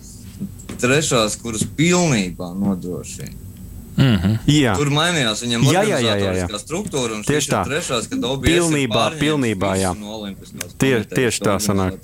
[0.79, 3.48] trešās, kuras pilnībā nodrošina
[3.99, 4.77] Mm -hmm.
[4.79, 5.43] Tur mainījās
[6.23, 6.59] jā, jā.
[6.63, 7.19] struktūra.
[7.27, 7.65] Tieši tā.
[7.67, 8.07] Trešās,
[8.45, 9.95] pilnībā, pilnībā, jā.
[9.99, 10.21] No
[10.79, 11.99] Tie, tieši tā sanāk.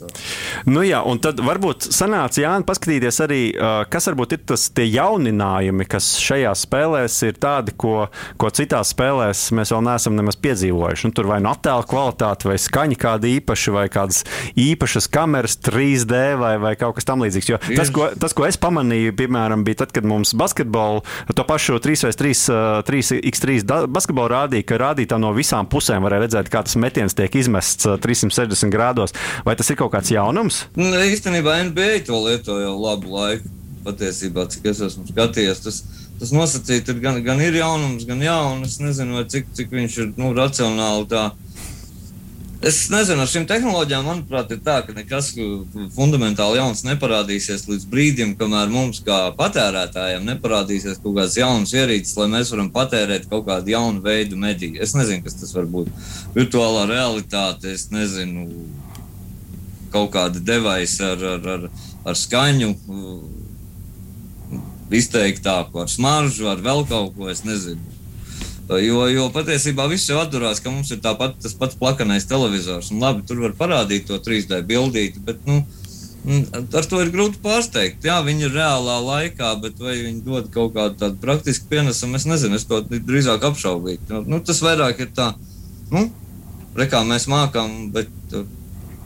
[0.66, 3.40] Nu jā, un tad varbūt sanāca Jāni paskatīties arī,
[3.88, 9.52] kas varbūt ir tas tie jauninājumi, kas šajās spēlēs ir tādi, ko, ko citās spēlēs
[9.54, 11.06] mēs vēl neesam nemaz piedzīvojuši.
[11.06, 14.24] Un tur vai nu attēla kvalitāte, vai skaņa kāda īpaša, vai kādas
[14.56, 17.52] īpašas kameras 3D vai, vai kaut kas tam līdzīgs.
[17.54, 21.04] Jo tas ko, tas, ko es pamanīju, piemēram, bija tad, kad mums basketbolu
[21.34, 22.32] to pašu 3x3,
[22.88, 27.86] 3x3 basketbolu rādīja, ka rādītā no visām pusēm varēja redzēt, kā tas metiens tiek izmests
[27.86, 29.14] 360 grādos.
[29.46, 30.64] Vai tas ir kaut kāds jaunums?
[30.78, 33.52] Nu, īstenībā NBA to lieto jau labu laiku.
[33.84, 35.82] Patiesībā, cik es esmu skatījies, tas,
[36.16, 39.96] tas nosacīti ir gan, gan ir jaunums, gan jā, un es nezinu, cik, cik viņš
[40.00, 41.26] ir nu, racionāli tā
[42.64, 45.34] Es nezinu, ar šīm tehnoloģijām, manuprāt, ir tā, ka nekas
[45.92, 52.30] fundamentāli jauns neparādīsies līdz brīdim, kamēr mums, kā patērētājiem, neparādīsies kaut kāds jauns ierīcis, lai
[52.32, 54.80] mēs varam patērēt kaut kādu jaunu veidu mediju.
[54.80, 55.90] Es nezinu, kas tas var būt.
[56.36, 58.48] Virtuālā realitāte, es nezinu,
[59.92, 61.66] kaut kāda devaisa ar, ar, ar,
[62.08, 62.72] ar skaņu
[64.94, 67.28] izteiktāku, ar smaržu, ar vēl kaut ko.
[67.32, 67.93] Es nezinu.
[68.64, 72.90] Jo, jo patiesībā viss jau atturās, ka mums ir tāpat, tas pats plakanais televizors.
[72.94, 75.62] Un, labi, tur var parādīt to 3D bildīti, bet nu,
[76.24, 78.04] Ar to ir grūti pārsteigt.
[78.06, 82.24] Jā, viņi ir reālā laikā, bet vai viņi dod kaut kādu tādu praktisku pienesumu, es
[82.24, 82.56] nezinu.
[82.56, 84.08] Es to drīzāk apšaubītu.
[84.08, 85.34] Nu, nu, tas vairāk ir tā,
[85.92, 86.06] nu,
[86.78, 88.08] re, kā mēs mākam, bet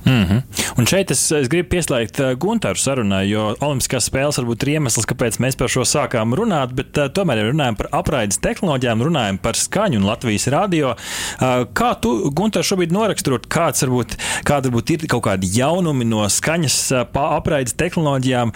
[0.04, 0.42] Mm -hmm.
[0.78, 5.06] Un šeit es, es gribu pieslēgt uh, Gunteru sarunai, jo Olimpiskās spēles varbūt ir iemesls,
[5.11, 9.38] kāpēc mēs par šo sākām runāt, bet uh, tomēr ja runājam par apraides tehnoloģijām, runājam
[9.38, 10.88] par skaņu un Latvijas radio.
[10.88, 14.16] Uh, kā tu, Gunter, šobrīd noraksturot, kāds varbūt,
[14.48, 16.78] kāda varbūt ir kaut kādi jaunumi no skaņas
[17.14, 18.52] apraides tehnoloģijām,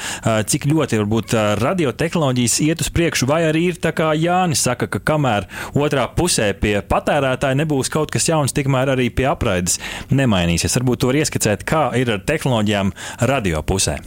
[0.46, 4.98] cik ļoti varbūt radiotehnoloģijas iet uz priekšu, vai arī ir tā kā Jānis saka, ka
[4.98, 9.78] kamēr otrā pusē pie patērētāja nebūs kaut kas jauns, tikmēr arī pie apraides
[10.10, 10.76] nemainīsies.
[10.78, 12.92] Varbūt to var ieskatīt ieskicēt, kā ir ar tehnoloģijām
[13.26, 13.98] radio pusē?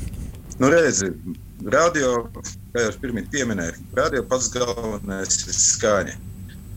[0.60, 1.12] Nu, redzi,
[1.68, 2.30] radio,
[2.74, 6.16] kā jau pirmie pieminēju, radio pats galvenais ir skaņa.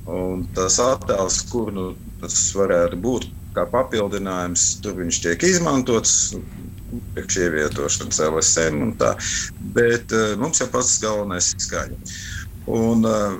[0.09, 6.35] Un tas attēls, kur nu, tas varētu būt kā papildinājums, tur viņš tiek izmantots.
[6.89, 9.13] Priekš ievietošanas LSM un tā.
[9.77, 11.99] Bet uh, mums jau pats galvenais ir skaņa.
[12.73, 13.37] Un, uh,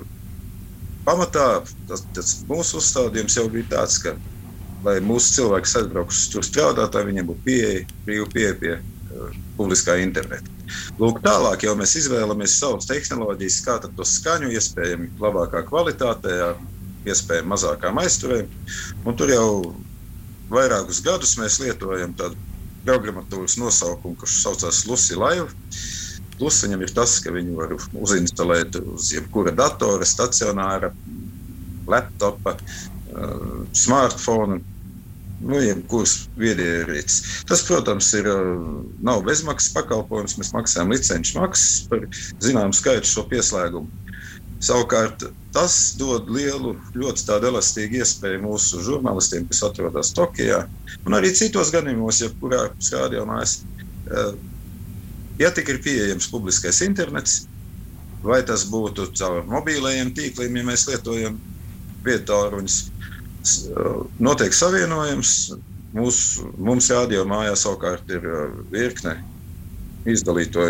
[1.07, 4.13] pamatā tas, tas mūsu uzstādījums jau bija tāds, ka
[4.85, 9.97] lai mūsu cilvēks aizbrauktu tur strādāt, lai viņiem būtu pieeja, brīva pieeja pie uh, publiskā
[10.03, 10.55] interneta.
[11.01, 16.53] Lūk, tālāk jau mēs izvēlamies savas tehnoloģijas, kā to skaņu iespējami labākā kvalitātē,
[17.09, 18.51] iespējami mazākām aizturēm.
[19.07, 19.47] Un tur jau
[20.51, 22.37] vairākus gadus mēs lietojam tādu
[22.85, 25.49] programmatūras nosaukumu, kurš saucās Lucy Live.
[26.39, 30.93] Plus viņam ir tas, ka viņu var uzinstalēt uz jebkura datora, stacionāra,
[31.89, 32.55] laptopa,
[33.77, 34.59] smartphone
[35.39, 37.43] nu, jebkuras viedierīces.
[37.47, 38.27] Tas, protams, ir,
[39.05, 40.37] nav bezmaksas pakalpojums.
[40.39, 42.05] Mēs maksājam licenču maksas par
[42.43, 43.87] zināmu skaitu šo pieslēgumu.
[44.59, 45.23] Savukārt,
[45.55, 50.65] tas dod lielu, ļoti elastīgu iespēju mūsu žurnālistiem, kas atrodas Tokijā,
[51.07, 53.61] un arī citos gadījumos, jebkurā rādījumās,
[55.39, 57.45] ja tik ir pieejams publiskais internets,
[58.19, 61.39] vai tas būtu caur mobilajiem tīkliem, ja mēs lietojam
[62.03, 62.81] vietāruņus,
[64.19, 65.33] notiek savienojums.
[65.89, 66.17] Mūs,
[66.61, 68.25] mums radio mājā savukārt ir
[68.69, 69.15] virkne
[70.09, 70.67] izdalīto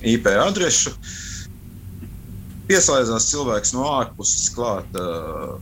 [0.00, 0.94] IP adresu.
[2.70, 5.58] Pieslēdzās cilvēks no ārpuses klāt uh,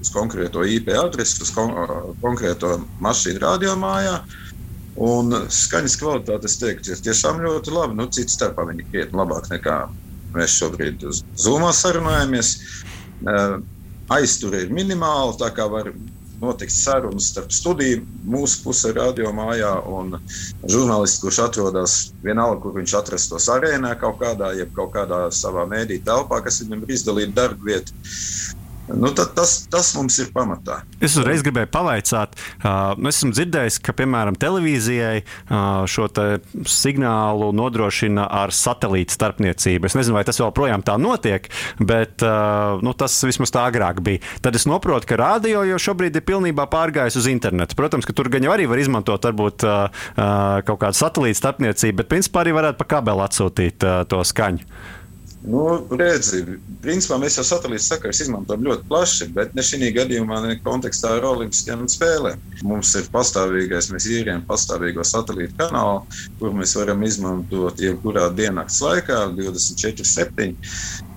[0.00, 1.74] uz konkrēto IP adresi, uz kon
[2.22, 4.22] konkrēto mašīnu radio mājā.
[5.02, 7.96] Un skaņas kvalitāte, es teiktu, ir tiešām ļoti laba.
[7.96, 9.76] Nu, Cits starpā viņi krietni labāk nekā
[10.32, 12.54] mēs šobrīd uz Zoomā sarunājamies.
[13.22, 13.60] Uh,
[14.16, 15.92] aizture ir minimāla, tā kā var
[16.42, 18.02] notikt sarunas starp studiju,
[18.34, 20.16] mūsu pusē, radio mājā un
[20.68, 26.00] žurnālistu, kurš atrodas vienalga, kur viņš atrastos arēnā kaut kādā, jeb kaut kādā savā mēdī
[26.04, 27.94] telpā, kas viņam ir izdalīta darba vieta.
[28.90, 30.80] Nu, tas, tas mums ir pamatā.
[31.02, 36.08] Es uzreiz gribēju pavaicāt, uh, nu, esmu dzirdējis, ka piemēram televīzijai uh, šo
[36.68, 39.86] signālu nodrošina ar satelīta starpniecību.
[39.86, 41.46] Es nezinu, vai tas joprojām tā notiek,
[41.78, 44.22] bet uh, nu, tas vismaz tā agrāk bija.
[44.42, 47.78] Tad es saprotu, ka radio jau šobrīd ir pilnībā pārgājis uz internetu.
[47.78, 50.02] Protams, ka tur gan jau arī var izmantot varbūt, uh,
[50.66, 54.66] kaut kādu satelīta starpniecību, bet principā arī varētu pa kabeli atsūtīt uh, to skaņu.
[55.42, 55.62] Nu,
[55.98, 56.44] redzi,
[56.84, 61.26] principā mēs jau satelīta sakars izmantojam ļoti plaši, bet ne šī gadījumā, ne kontekstā ar
[61.32, 62.44] Olimpiskajām spēlēm.
[62.68, 66.04] Mums ir pastāvīgais, mēs īrējam pastāvīgo satelīta kanālu,
[66.38, 70.54] kur mēs varam izmantot jebkurā diennakts laikā, 24-7.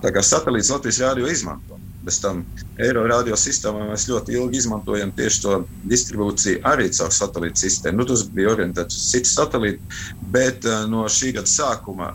[0.01, 1.77] Tā kā satelīts Latvijas rādio izmanto.
[2.05, 2.43] Bez tam
[2.81, 8.01] Eiro radio sistēmā mēs ļoti ilgi izmantojam tieši to distribūciju arī caur satelīta sistēmu.
[8.01, 9.97] Nu, tas bija orientēts uz citu satelītu,
[10.33, 12.13] bet uh, no šī gada sākuma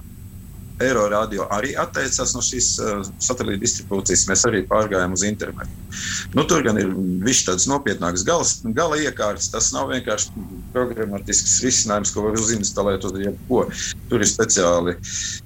[0.80, 4.26] Eiro radio arī atteicās no šīs uh, satelīta distribūcijas.
[4.30, 5.88] Mēs arī pārgājām uz internetu.
[6.36, 6.92] Nu, tur gan ir
[7.26, 9.50] viss tāds nopietnāks galas, gala iekārts.
[9.52, 13.66] Tas nav vienkārši programmatisks risinājums, ko var uzinstalēt uz jebko.
[14.08, 14.96] Tur ir speciāli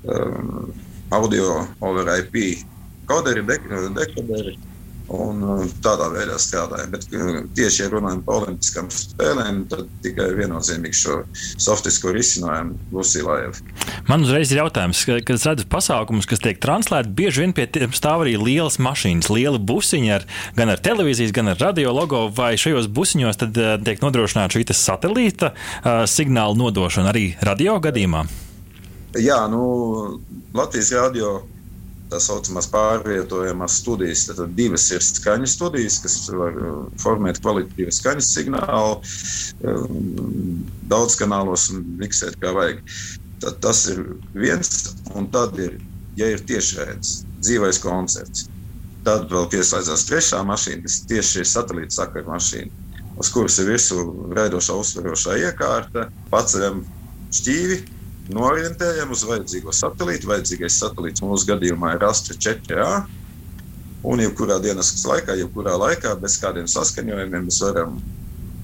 [0.07, 0.70] um,
[1.14, 2.62] audio over IP
[3.11, 4.55] koderi, dekoderi.
[4.55, 4.74] De
[5.12, 6.93] Un uh, tādā veidā strādājam.
[6.95, 11.19] Bet uh, tieši, ja runājam par olimpiskām spēlēm, tad tikai viennozīmīgi šo
[11.61, 13.51] softisko risinājumu Lusīlājai.
[14.09, 17.93] Man uzreiz ir jautājums, kad es redzu pasākumus, kas tiek translēti, bieži vien pie tiem
[17.93, 22.55] stāv arī lielas mašīnas, liela busiņa ar, gan ar televīzijas, gan ar radio logo, vai
[22.61, 25.53] šajos busiņos tad uh, tiek nodrošināta šī satelīta
[26.11, 28.25] signāla nodošana arī radio gadījumā?
[29.21, 29.64] Jā, nu,
[30.57, 31.43] Latvijas radio
[32.14, 34.29] tā saucamās pārvietojamās studijas.
[34.31, 39.00] Tad divas ir skaņas studijas, kas var uh, formēt kvalitatīvu skaņas signālu,
[39.66, 42.83] um, daudz kanālos un miksēt kā vajag.
[43.42, 44.05] Tad tas ir
[44.37, 45.77] viens, un tad ir,
[46.18, 48.48] ja ir tiešraides, dzīvais koncerts.
[49.05, 52.70] Tad vēl pieslēdzās trešā mašīna, kas tieši ir satelīta sakaru mašīna,
[53.20, 53.98] uz kuras ir virsū
[54.38, 56.07] raidošā uzsverošā iekārta.
[56.33, 56.81] Paceļam
[57.35, 57.83] šķīvi,
[58.33, 60.31] norientējam uz vajadzīgo satelītu.
[60.31, 62.91] Vajadzīgais satelīts mūsu gadījumā ir Astra 4A.
[64.05, 67.97] Un jebkurā dienas laikā, jebkurā laikā, bez kādiem saskaņojumiem, mēs varam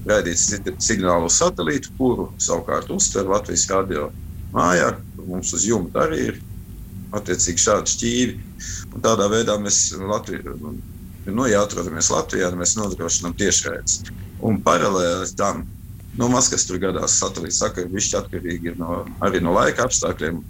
[0.05, 4.09] raidīt signālu uz satelītu, kuru savukārt uztver Latvijas radio
[4.53, 4.93] mājā.
[5.21, 6.39] Mums uz jumta arī ir
[7.17, 8.39] attiecīgi šādi šķīvi.
[8.93, 10.55] Un tādā veidā mēs Latviju,
[11.25, 14.01] nu, ja atrodamies Latvijā, mēs nodrošinām tiešraides.
[14.45, 15.65] Un paralēli tam
[16.19, 19.85] Nu, maz kas tur gadās, satelīts saka, ka viņš atkarīgi ir no, arī no laika
[19.87, 20.41] apstākļiem.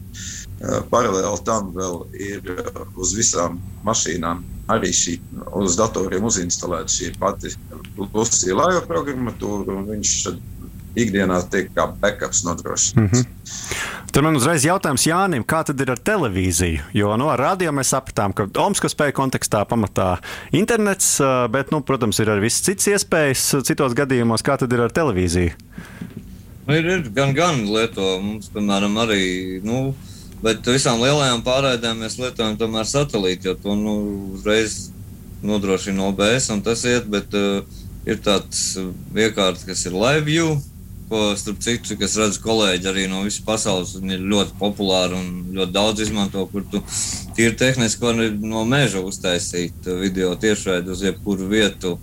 [0.89, 2.49] Paralēli tam vēl ir
[2.97, 4.41] uz visām mašīnām,
[4.73, 5.17] arī šī,
[5.61, 7.53] uz datoriem uzinstalēta šī pati
[7.97, 10.15] Lucija laiva programmatūra, un viņš
[11.01, 12.95] ikdienā tiek kā backups nodrošināts.
[12.97, 14.00] Mm -hmm.
[14.11, 16.83] Tur man uzreiz jautājums Jānim, kā tad ir ar televīziju?
[16.99, 20.17] Jo no nu, radio mēs sapratām, ka Omaska spēja kontekstā pamatā
[20.51, 21.13] internets,
[21.53, 24.43] bet, nu, protams, ir arī viss cits iespējas citos gadījumos.
[24.43, 25.53] Kā tad ir ar televīziju?
[26.67, 29.21] Nu, ir, ir gan, gan lieto mums, piemēram, arī.
[29.63, 29.93] Nu,
[30.41, 33.93] Bet visām lielajām pārraidēm mēs lietojam tomēr satelītu, jo to nu,
[34.33, 34.87] uzreiz
[35.45, 37.05] nodrošina OBS un tas iet.
[37.13, 37.61] Bet uh,
[38.09, 38.73] ir tāds
[39.13, 40.55] iekārts, kas ir live view,
[41.11, 45.75] ko, starp citu, kas redz kolēģi arī no visas pasaules, ir ļoti populāri un ļoti
[45.75, 46.79] daudz izmanto, kur tu
[47.35, 51.97] tīri tehniski vari no meža uztaisīt video tiešraidi uz jebkuru vietu.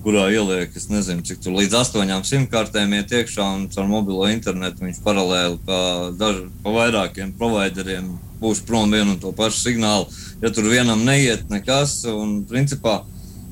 [0.00, 4.86] Kurā ieliek, es nezinu, cik tur līdz astoņām simtkartēm iet iekšā un caur mobilo internetu
[4.86, 5.80] viņš paralēli pa,
[6.16, 8.08] daž, pa vairākiem provideriem
[8.40, 10.08] būs prom vienu un to pašu signālu.
[10.40, 13.02] Ja tur vienam neiet nekas, un principā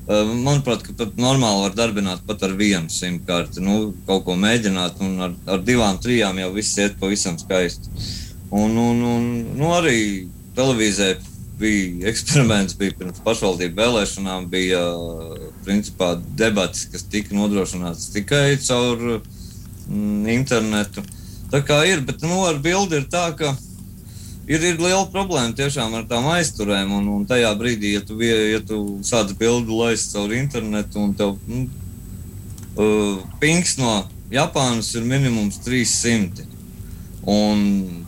[0.09, 3.61] Manuprāt, ka normāli var darbināt pat ar vienu simtkarti.
[3.61, 7.91] Nu, kaut ko mēģināt, un ar, ar divām, trijām jau viss iet pavisam skaisti.
[8.49, 9.27] Un, un, un
[9.59, 9.99] nu, arī
[10.57, 11.11] televīzē
[11.61, 14.81] bija eksperiments, bija pirms pašvaldību vēlēšanām, bija
[15.67, 21.05] principā debatas, kas tika nodrošināts tikai caur mm, internetu.
[21.53, 23.53] Tā kā ir, bet nu, ar bildi ir tā, ka
[24.49, 26.91] ir, ir liela problēma tiešām ar tām aizturēm.
[26.97, 31.37] Un, un tajā brīdī, ja tu, ja tu sāc bildi laist caur internetu un tev
[31.49, 31.65] nu,
[32.75, 34.01] uh, pings no
[34.33, 36.47] Japānas ir minimums 300.
[37.29, 37.59] Un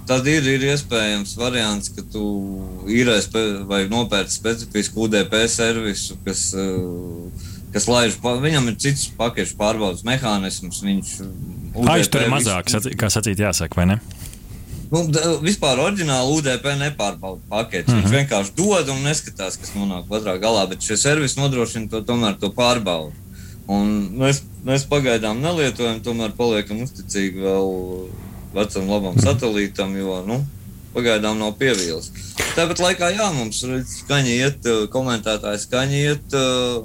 [0.10, 2.24] tad ir, ir iespējams variants, ka tu
[2.90, 3.28] īrēs
[3.70, 10.82] vai nopērci specifisku UDP servisu, kas, uh, kas laiž, viņam ir cits pakešu pārbaudas mehānisms.
[10.86, 11.14] Viņš
[11.92, 14.02] aiztur mazāk, kā sacīt, jāsaka, vai ne?
[14.92, 15.06] Nu,
[15.40, 17.92] vispār oriģināli UDP nepārbauda paketu.
[17.92, 18.02] Mm -hmm.
[18.02, 18.16] Viņš mhm.
[18.18, 22.52] vienkārši dod un neskatās, kas nonāk otrā galā, bet šie servisi nodrošina to tomēr to
[22.52, 23.14] pārbaudu.
[23.68, 27.70] Un mēs, mēs pagaidām nelietojam, tomēr paliekam uzticīgi vēl
[28.54, 30.46] vecam labam satelītam, jo nu,
[30.94, 32.12] pagaidām nav pievīles.
[32.56, 33.64] Tāpat laikā, jā, mums
[33.96, 36.84] skaņa iet, komentētāji skaņa iet uh,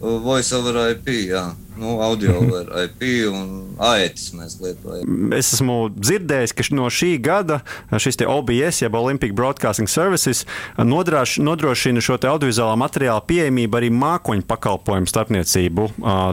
[0.00, 1.08] voice over IP.
[1.08, 2.52] Jā nu, audio mhm.
[2.58, 5.32] ar IP un AETS mēs lietojam.
[5.36, 7.60] Es esmu dzirdējis, ka no šī gada
[7.94, 10.44] šis OBS, jeb Olympic Broadcasting Services,
[10.76, 15.86] nodroš, nodrošina šo audiovizuālā materiāla pieejamību arī mākoņu pakalpojumu starpniecību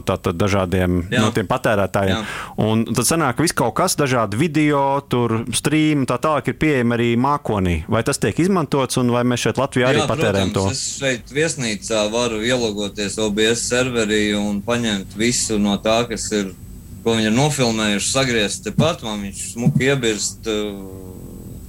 [0.06, 1.22] tātad dažādiem Jā.
[1.22, 2.16] no tiem patērētājiem.
[2.16, 2.24] Jā.
[2.66, 7.08] Un tad sanāk, viss kaut kas, dažādi video, tur stream, tā tālāk ir pieejami arī
[7.20, 7.76] mākonī.
[7.92, 10.74] Vai tas tiek izmantots un vai mēs šeit Latvijā arī Jā, patērējam protams, to?
[10.74, 16.52] Es šeit viesnīcā varu ielogoties OBS serverī un paņemt visu visu no tā, kas ir,
[17.04, 20.48] ko viņi ir nofilmējuši, sagriezt tepat, man viņš smuki iebirst.
[20.48, 21.15] Uh,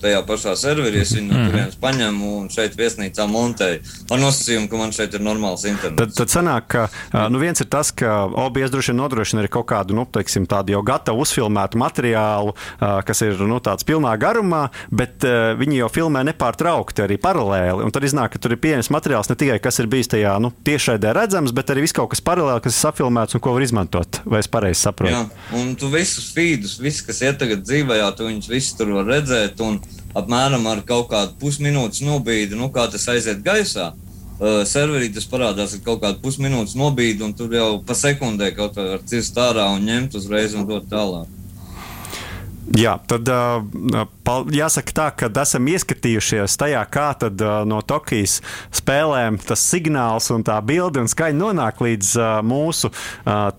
[0.01, 1.01] tajā pašā serverī.
[1.03, 1.49] Es viņu no mhm.
[1.51, 3.81] turienes paņemu un šeit viesnīcā montēju.
[4.11, 5.99] Ar nosacījumu, ka man šeit ir normāls internets.
[6.01, 9.67] Tad, tad sanāk, ka nu viens ir tas, ka OBS droši vien nodrošina arī kaut
[9.71, 15.25] kādu, nu, teiksim, tādu jau gatavu uzfilmētu materiālu, kas ir, nu, tāds pilnā garumā, bet
[15.59, 17.85] viņi jau filmē nepārtraukti arī paralēli.
[17.85, 20.51] Un tad iznāk, ka tur ir pieejams materiāls ne tikai, kas ir bijis tajā, nu,
[20.67, 24.21] tiešraidē redzams, bet arī viss kaut kas paralēli, kas ir safilmēts un ko var izmantot.
[24.27, 25.13] Vai es pareizi saprotu?
[25.13, 25.23] Jā,
[25.59, 29.61] un tu visus feedus, viss, kas iet tagad dzīvē, tu viņus visus tur var redzēt.
[29.65, 29.79] Un
[30.17, 33.93] apmēram ar kaut kādu pusminūtes nobīdi, nu, kā tas aiziet gaisā.
[34.37, 38.75] Uh, serverī tas parādās ar kaut kādu pusminūtes nobīdi, un tur jau pa sekundē kaut
[38.77, 41.31] kā var cirst ārā un ņemt uzreiz un dot tālāk.
[42.75, 43.29] Jā, tad
[44.51, 48.41] jāsaka tā, ka esam ieskatījušies tajā, kā tad, no Tokijas
[48.75, 52.91] spēlēm tas signāls un tā bilde un skaņa nonāk līdz mūsu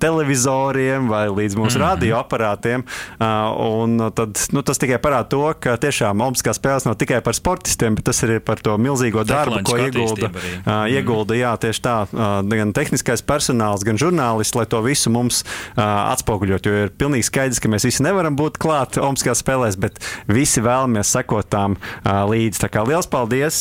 [0.03, 2.83] televizoriem vai līdz mūsu mm radioaparātiem.
[3.19, 7.97] Uh, tad, nu, tas tikai parāda to, ka tiešām Olimpiskās spēles nav tikai par sportistiem,
[7.99, 11.95] bet tas ir par to milzīgo darbu, ko iegulda, uh, iegulda jā, tieši tā,
[12.51, 15.45] gan tehniskais personāls, gan žurnālisti, lai to visu mums
[15.79, 16.69] atspoguļot.
[16.69, 21.13] Jo ir pilnīgi skaidrs, ka mēs visi nevaram būt klāt Olimpiskajās spēlēs, bet visi vēlamies
[21.15, 22.63] sekot tām līdzi.
[22.65, 23.61] Tā kā liels paldies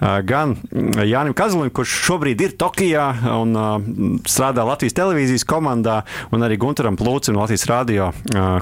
[0.00, 0.56] gan
[1.06, 3.56] Jānim Kazalim, kurš šobrīd ir Tokijā un
[4.28, 6.00] strādā Latvijas televīzijas komandā,
[6.34, 8.10] un arī Gunteram Plūcim no Latvijas radio,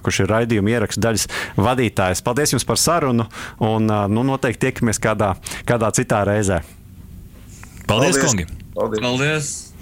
[0.04, 1.28] kurš ir raidījuma ierakstu daļas
[1.58, 2.24] vadītājs.
[2.24, 3.28] Paldies jums par sarunu
[3.64, 5.34] un nu, noteikti tiekamies kādā,
[5.68, 6.62] kādā citā reizē.
[7.84, 8.24] Paldies, Paldies.
[8.24, 8.48] kungi!
[8.74, 9.04] Paldies!
[9.04, 9.73] Paldies.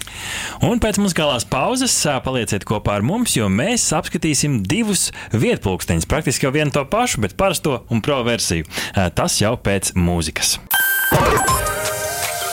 [0.66, 1.94] Un pēc muzikālās pauzes
[2.24, 6.08] palieciet kopā ar mums, jo mēs apskatīsim divus vietpunkteņus.
[6.10, 8.68] Praktiski jau vienu to pašu, bet parasto un pro versiju.
[9.16, 10.58] Tas jau pēc mūzikas.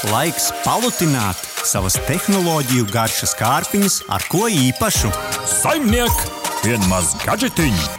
[0.10, 5.12] Laiks palutināt savas tehnoloģiju garšas kārpiņas ar ko īpašu.
[5.60, 6.28] Saimniek,
[6.64, 7.99] vienmaz gadžetiņu!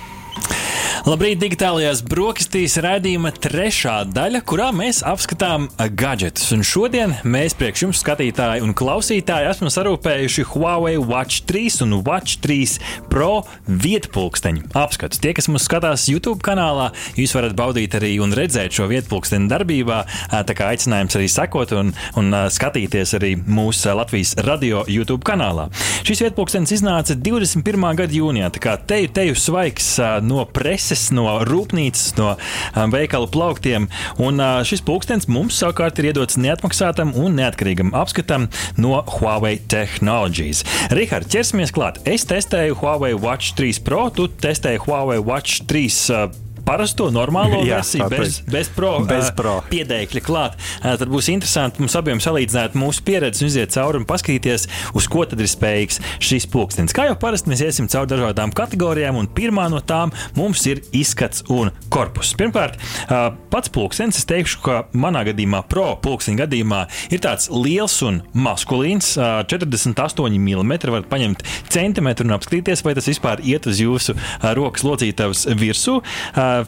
[1.00, 6.50] Labrīt, digitālajās brokastīs raidījuma trešā daļa, kurā mēs apskatām gadgetus.
[6.52, 12.42] Un šodien mēs priekš jums, skatītāji un klausītāji, esam sarūpējuši Huawei Watch 3 un Watch
[12.44, 12.76] 3
[13.08, 15.22] Pro vietpulksteņu apskatus.
[15.24, 20.02] Tie, kas mūs skatās YouTube kanālā, jūs varat baudīt arī un redzēt šo vietpulksteni darbībā.
[20.28, 25.70] Tā kā aicinājums arī sekot un, un skatīties arī mūsu Latvijas radio YouTube kanālā.
[26.04, 27.88] Šis vietpulkstenis iznāca 21.
[28.04, 29.94] gada jūnijā, tā kā te ir teju svaigs
[30.28, 33.86] no preses preces, no rūpnīcas, no um, veikalu plauktiem.
[34.18, 38.48] Un uh, šis pulkstenis mums savukārt ir iedots neatmaksātam un neatkarīgam apskatam
[38.80, 40.64] no Huawei Technologies.
[40.90, 42.02] Rihards, ķersimies klāt.
[42.08, 47.80] Es testēju Huawei Watch 3 Pro, tu testēji Huawei Watch 3 uh, parasto, normālo Jā,
[47.80, 49.58] versiju, bez, bez pro, bez pro.
[49.60, 50.56] Uh, piedēkļa klāt.
[50.80, 55.24] Uh, tad būs interesanti mums abiem salīdzināt mūsu pieredzi iziet cauri un paskatīties, uz ko
[55.28, 56.94] tad ir spējīgs šis pulkstenis.
[56.96, 61.44] Kā jau parasti mēs iesim cauri dažādām kategorijām, un pirmā no tām mums ir izskats
[61.52, 62.32] un korpus.
[62.38, 66.84] Pirmkārt, uh, pats pulkstenis, es teikšu, ka manā gadījumā, pro pulksteņa gadījumā,
[67.14, 70.78] ir tāds liels un maskulīns, 48 mm.
[70.90, 74.16] Varat paņemt centimetru un apskatīties, vai tas vispār iet uz jūsu
[74.56, 76.00] rokas locītavas virsū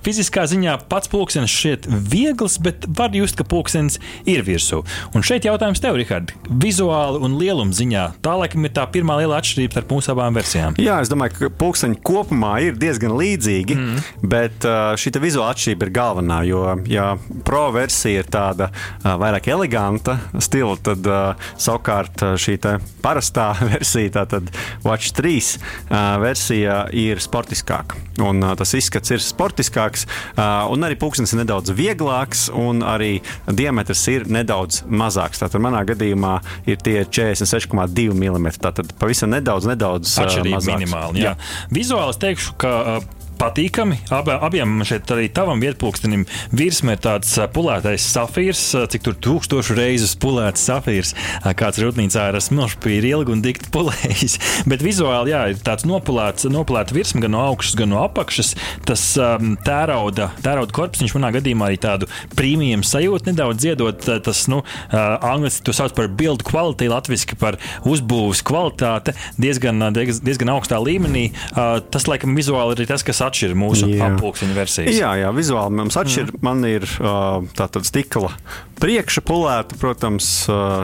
[0.05, 4.83] fiziskā ziņā pats pulkstenis šķiet viegls, bet var just, ka pulkstenis ir virsū.
[5.17, 8.05] Un šeit jautājums tev, Rihard, vizuāli un lieluma ziņā.
[8.25, 10.77] Tā laikam ir tā pirmā liela atšķirība starp mūsu abām versijām.
[10.83, 14.07] Jā, es domāju, ka pulksteņi kopumā ir diezgan līdzīgi, mm.
[14.33, 14.67] bet
[15.01, 16.41] šī vizuāla atšķirība ir galvenā.
[16.49, 17.13] Jo, ja
[17.47, 18.71] pro versija ir tāda
[19.03, 21.07] vairāk eleganta stila, tad
[21.57, 22.59] savukārt šī
[23.03, 24.51] parastā versija, tātad
[24.85, 25.57] Watch 3
[26.23, 27.99] versija, ir sportiskāka.
[28.23, 30.07] Un tas izskats ir sportiskāks būtiskāks,
[30.73, 35.41] un arī pulkstenis ir nedaudz vieglāks, un arī diametrs ir nedaudz mazāks.
[35.43, 38.53] Tātad manā gadījumā ir tie 46,2 mm.
[38.63, 41.23] Tātad pavisam nedaudz, nedaudz atšķirīgi minimāli.
[41.25, 41.35] Jā.
[41.35, 41.69] Jā.
[41.73, 43.01] Vizuāli es teikšu, ka
[43.41, 43.99] patīkami.
[44.13, 46.25] Ab, abiem šeit arī tavam vietpūkstenim
[46.55, 48.63] virsmē ir tāds pulētais safīrs,
[48.93, 51.15] cik tur tūkstošu reizes pulēts safīrs.
[51.59, 54.39] Kāds rūpnīcā ir smilšpīri ilgi un dikti pulējis.
[54.71, 58.55] Bet vizuāli, jā, ir tāds nopulēts, nopulēta virsma gan no augšas, gan no apakšas.
[58.89, 64.07] Tas um, tērauda, tērauda korpusiņš manā gadījumā arī tādu prīmiju sajūtu nedaudz dziedot.
[64.27, 64.99] Tas, nu, uh,
[65.33, 67.59] angliski to sauc par build quality, latviski par
[67.89, 71.29] uzbūves kvalitāte diezgan, diezgan augstā līmenī.
[71.53, 74.99] Uh, tas, laikam, vizuāli ir tas, kas atšķiras mūsu apgūšanas versijas.
[74.99, 76.35] Jā, jā, vizuāli mums atšķiras.
[76.37, 76.45] Mm.
[76.49, 76.87] Man ir
[77.59, 78.33] tāda stikla
[78.83, 80.29] priekša pulēta, protams,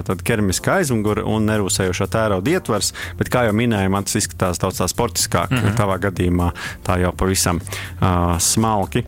[0.06, 4.80] tad keramiska aizmugure un nerūsējošā tērauda ietvers, bet, kā jau minēju, man tas izskatās daudz
[4.92, 5.50] sportiskāk.
[5.50, 5.76] Mm -hmm.
[5.78, 6.52] Tavā gadījumā
[6.86, 9.02] tā jau pavisam uh, smalki.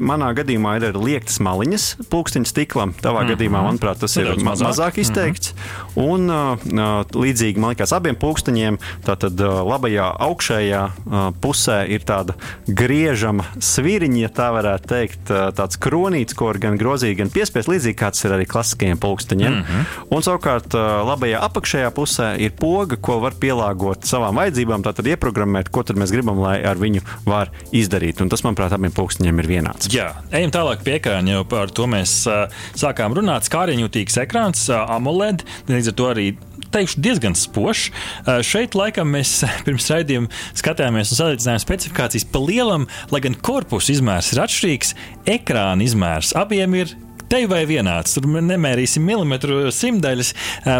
[0.00, 2.92] Manā gadījumā ir arī liektas maliņas pulksteņa stiklam.
[2.92, 3.32] Tavā mm -hmm.
[3.32, 5.54] gadījumā, manuprāt, tas Nedaudz ir ma mazāk, mazāk izteikts.
[5.54, 6.08] Mm -hmm.
[6.12, 12.34] Un uh, līdzīgi, man liekas, abiem pulksteņiem, tātad uh, labajā augšējā uh, pusē ir tāda
[12.66, 17.94] griežama sviriņa, ja tā varētu teikt, tāds kronītis, ko var gan grozīt, gan piespiest, līdzīgi
[17.94, 19.52] kā tas ir arī klasiskajiem pulksteņiem.
[19.52, 20.14] Mm -hmm.
[20.16, 20.74] Un savukārt
[21.06, 26.40] labajā apakšējā pusē ir poga, ko var pielāgot savām vajadzībām, tātad ieprogrammēt, ko mēs gribam,
[26.42, 28.20] lai ar viņu var izdarīt.
[28.20, 29.92] Un tas, manuprāt, abiem pulksteņiem ir vienāds.
[29.94, 33.46] Jā, ejam tālāk pie ekrāna, jau par to mēs uh, sākām runāt.
[33.48, 36.28] Skāriņjutīgs ekrāns, uh, AMOLED, līdz ar to arī
[36.72, 37.88] teikšu, diezgan spožs.
[38.44, 44.32] Šeit laikam mēs pirms raidījuma skatījāmies un salīdzinājām specifikācijas pa lielam, lai gan korpusa izmērs
[44.34, 44.94] ir atšķirīgs,
[45.38, 46.96] ekrāna izmērs abiem ir
[47.30, 48.16] te vai vienāds.
[48.16, 50.32] Tur nemērīsim milimetru simtaļas,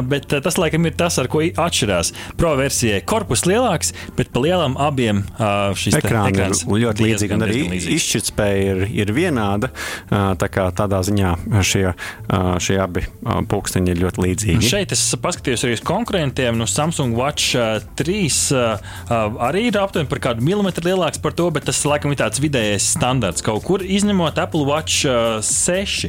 [0.09, 2.12] bet tas laikam ir tas, ar ko atšķirās.
[2.38, 5.22] Pro versijai korpus lielāks, bet pa lielam abiem
[5.78, 7.36] šis Ekrāni ekrāns ir ļoti līdzīgi.
[7.36, 7.62] Un arī
[7.96, 9.70] izšķirtspēja ir, ir vienāda.
[10.09, 11.34] Tā kā tādā ziņā
[11.66, 11.84] šie,
[12.64, 14.68] šie abi pulksteņi ir ļoti līdzīgi.
[14.68, 16.59] Šeit es paskatījos arī uz konkurentiem.
[16.59, 17.57] Nu, Samsung Watch
[18.01, 18.38] 3
[19.49, 22.90] arī ir aptuveni par kādu milimetru lielāks par to, bet tas laikam ir tāds vidējais
[22.96, 26.09] standarts kaut kur, izņemot Apple Watch 6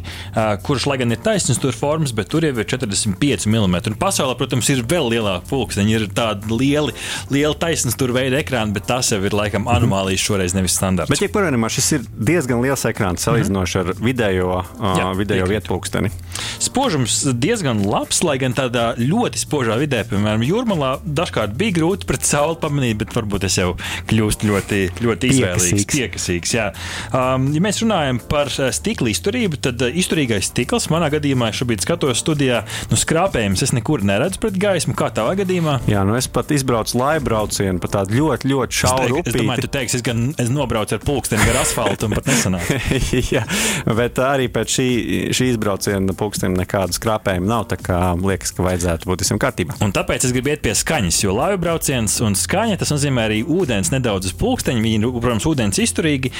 [0.66, 3.80] kurš, lai gan ir taisnīgs tur formas, bet tur jau ir 45 mm.
[3.90, 5.96] Un pasaulē, protams, ir vēl lielāka pulksteņa.
[5.96, 6.94] Ir tādi lieli,
[7.34, 9.76] lieli taisnīgs tur veida ekrāni, bet tas jau ir laikam mhm.
[9.78, 11.12] anomālijas šoreiz nevis standarts.
[11.12, 16.12] Bet, ja kurā šis ir diezgan liels ekrāns salīdzinoši ar vidējo, uh, vidējo vietu pulksteni.
[16.60, 22.28] Spožums diezgan labs, lai gan tādā ļoti spožā vidē, piemēram, jūrmalā, dažkārt bija grūti pret
[22.28, 23.74] sauli pamanīt, bet varbūt es jau
[24.10, 26.56] kļūstu ļoti, ļoti izvēlīgs, piekasīgs.
[26.58, 26.70] Jā.
[27.14, 29.84] Um, ja mēs runājam par stikla izturību, tad
[30.20, 34.96] izturīgais stikls manā gadījumā, šobrīd skatos studijā, nu skrāpējums es nekur neredzu pret gaismu.
[35.00, 35.80] Kā tavā gadījumā?
[35.88, 39.32] Jā, nu es pat izbraucu laivu braucienu pa tādu ļoti, ļoti šauru upīti.
[39.32, 42.80] Es domāju, tu teiksi, es gan es nobraucu ar pulksteni gar asfaltu un pat nesanācu.
[43.36, 43.46] Jā,
[43.88, 44.90] bet arī pēc šī,
[45.38, 47.70] šī izbrauciena pulkstenim nekādu skrāpējumu nav.
[47.72, 49.80] Tā kā liekas, ka vajadzētu būt visam kārtībā.
[49.86, 53.40] Un tāpēc es gribu iet pie skaņas, jo laivu brauciens un skaņa tas nozīmē arī
[53.46, 54.84] ūdens nedaudz uz pulksteņa.
[54.84, 56.34] Viņi, protams, ūdens izturīgi.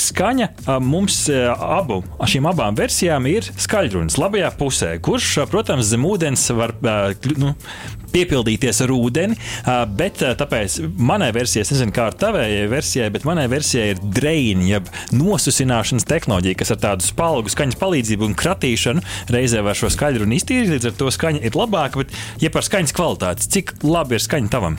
[0.00, 0.50] Skaņa
[0.82, 2.00] mums abu,
[2.30, 4.18] šīm abām versijām ir skaļrunis.
[4.20, 6.74] Labajā pusē, kurš, protams, zem ūdens var
[7.40, 7.54] nu,
[8.12, 9.38] piepildīties ar ūdeni.
[9.96, 14.70] Bet tāpēc manai versijai, es nezinu, kā ar tavējai versijai, bet manai versijai ir dreini,
[14.70, 20.26] jeb nosusināšanas tehnoloģija, kas ar tādu spalgu skaņas palīdzību un kratīšanu reizē var šo skaļru
[20.28, 20.74] un iztīrīt.
[20.74, 24.52] Līdz ar to skaņa ir labāka, bet ja par skaņas kvalitāti, cik labi ir skaņa
[24.52, 24.78] tavam?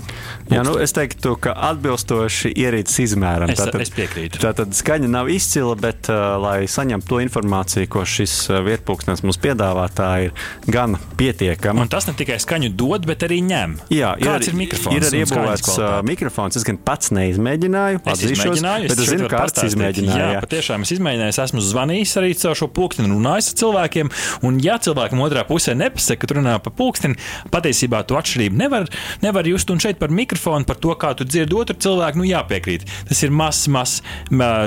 [0.52, 3.52] Jā, nu, es teiktu, ka atbilstoši ierīces izmēram.
[3.52, 4.42] Es, tātad, es piekrītu.
[4.44, 9.88] Tātad skaņa nav izcila, bet, uh, lai saņemtu to informāciju, ko šis vietpunkts mums piedāvā,
[9.96, 10.36] tā ir
[10.72, 11.86] gan pietiekama.
[11.86, 13.76] Un tas ne tikai skaņu dod, bet bet arī ņem.
[13.94, 14.98] Jā, ir, Kāds ir mikrofons?
[14.98, 16.58] Ir arī iebūvēts uh, mikrofons.
[16.58, 20.22] Es gan pats neizmēģināju, izmēģināju, bet es zinu, ka kāds izmēģināja.
[20.22, 23.60] Jā, jā, patiešām es izmēģināju, es esmu zvanījis arī caur šo pulksteni un runājis ar
[23.62, 24.12] cilvēkiem.
[24.48, 27.20] Un, ja cilvēkam otrā pusē nepasaka, ka runā par pulksteni,
[27.54, 28.90] patiesībā to atšķirību nevar,
[29.24, 29.70] nevar just.
[29.72, 32.88] Un šeit par mikrofonu, par to, kā tu dzirdi otru cilvēku, nu jāpiekrīt.
[33.08, 34.02] Tas ir mazs, mazs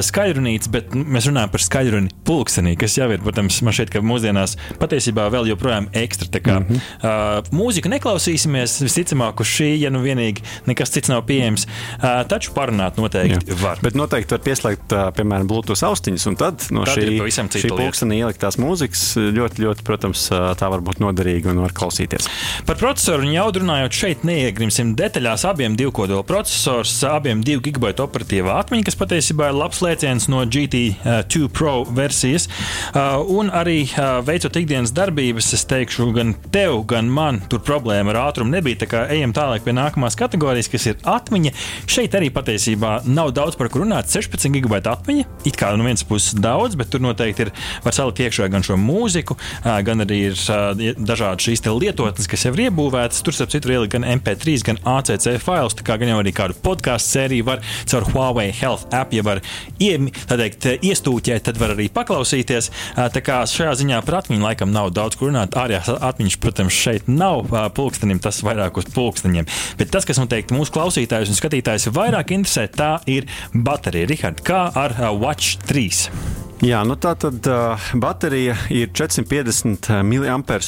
[0.08, 4.56] skaļrunīts, bet mēs runājam par skaļruni pulkstenī, kas jau ir, protams, man šeit, ka mūsdienās
[4.80, 6.30] patiesībā vēl joprojām ekstra.
[6.32, 6.80] Tā kā mm -hmm.
[7.04, 8.82] uh, mūziku neklausīs klausīsimies.
[8.84, 11.66] Visticamāk, uz šī, ja nu vienīgi nekas cits nav pieejams,
[12.28, 13.58] taču parunāt noteikti Jā.
[13.60, 13.78] var.
[13.82, 17.20] Bet noteikti var pieslēgt, piemēram, Bluetooth austiņas, un tad no tad šī,
[17.62, 22.28] šī pulkstenī ieliktās mūzikas ļoti, ļoti, protams, tā var būt noderīga un var klausīties.
[22.68, 25.46] Par procesoru jau runājot, šeit neiegrimsim detaļās.
[25.48, 30.42] Abiem divu kodolu procesors, abiem 2 gigabaitu operatīvā atmiņa, kas patiesībā ir labs lēciens no
[30.44, 32.48] GT2 Pro versijas.
[32.94, 33.84] Un arī
[34.26, 38.80] veicot ikdienas darbības, es teikšu, gan tev, gan man tur problēma ar ātrumu nebija.
[38.82, 41.52] Tā kā ejam tālāk pie nākamās kategorijas, kas ir atmiņa.
[41.86, 44.10] Šeit arī patiesībā nav daudz par ko runāt.
[44.10, 45.28] 16 gigabaita atmiņa.
[45.46, 47.52] It kā no vienas puses daudz, bet tur noteikti ir
[47.84, 50.38] var salikt iekšā gan šo mūziku, gan arī ir
[50.98, 53.22] dažādas šīs lietotnes, kas jau ir iebūvētas.
[53.22, 55.78] Tur, starp citu, ir gan MP3, gan ACC fails.
[55.78, 59.42] Tā kā gan jau arī kādu podkāstu sēriju var caur Huawei Health app, ja var
[59.78, 62.70] teikt, iestūķēt, tad var arī paklausīties.
[62.96, 65.56] Tā kā šajā ziņā par atmiņu laikam nav daudz ko runāt.
[65.58, 69.48] Ārējās atmiņas, protams, šeit nav pulkstenim tas vairāk uz pulksteņiem.
[69.80, 74.10] Bet tas, kas noteikti mūsu klausītājus un skatītājus vairāk interesē, tā ir baterija.
[74.10, 76.43] Rihard, kā ar uh, Watch 3?
[76.64, 80.62] Jā, nu tā tad uh, baterija ir 450 mAh.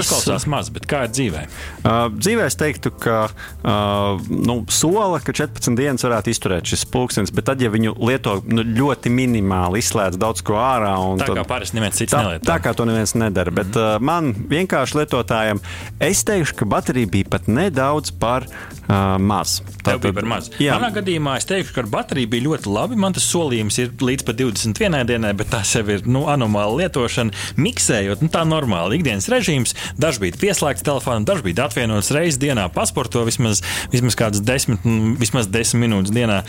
[0.00, 1.42] Izklausās maz, bet kā ir dzīvē?
[1.82, 7.34] Uh, dzīvē es teiktu, ka uh, nu, sola, ka 14 dienas varētu izturēt šis pulkstenis,
[7.36, 10.94] bet tad, ja viņu lieto nu, ļoti minimāli, izslēdz daudz ko ārā.
[11.20, 12.48] Tā tad, kā parasti neviens cits tā, nelieto.
[12.48, 13.52] Tā kā to neviens nedara.
[13.52, 13.72] Mm -hmm.
[13.74, 15.60] Bet uh, man vienkārši lietotājiem,
[16.00, 19.60] es teikšu, ka baterija bija pat nedaudz par uh, maz.
[19.84, 20.50] Tā bija par maz.
[20.58, 20.80] Jā.
[20.80, 22.96] Manā gadījumā es teikšu, ka ar bateriju bija ļoti labi.
[22.96, 27.34] Man tas solījums ir līdz pat 21 dienai bet tā sev ir nu, anomāla lietošana.
[27.60, 32.68] Miksējot, nu, tā normāli ikdienas režīms, dažs bija pieslēgts telefonam, dažs bija atvienots reizes dienā,
[32.72, 34.84] pasporto vismaz, vismaz kādas desmit,
[35.20, 36.42] vismaz desmit minūtes dienā.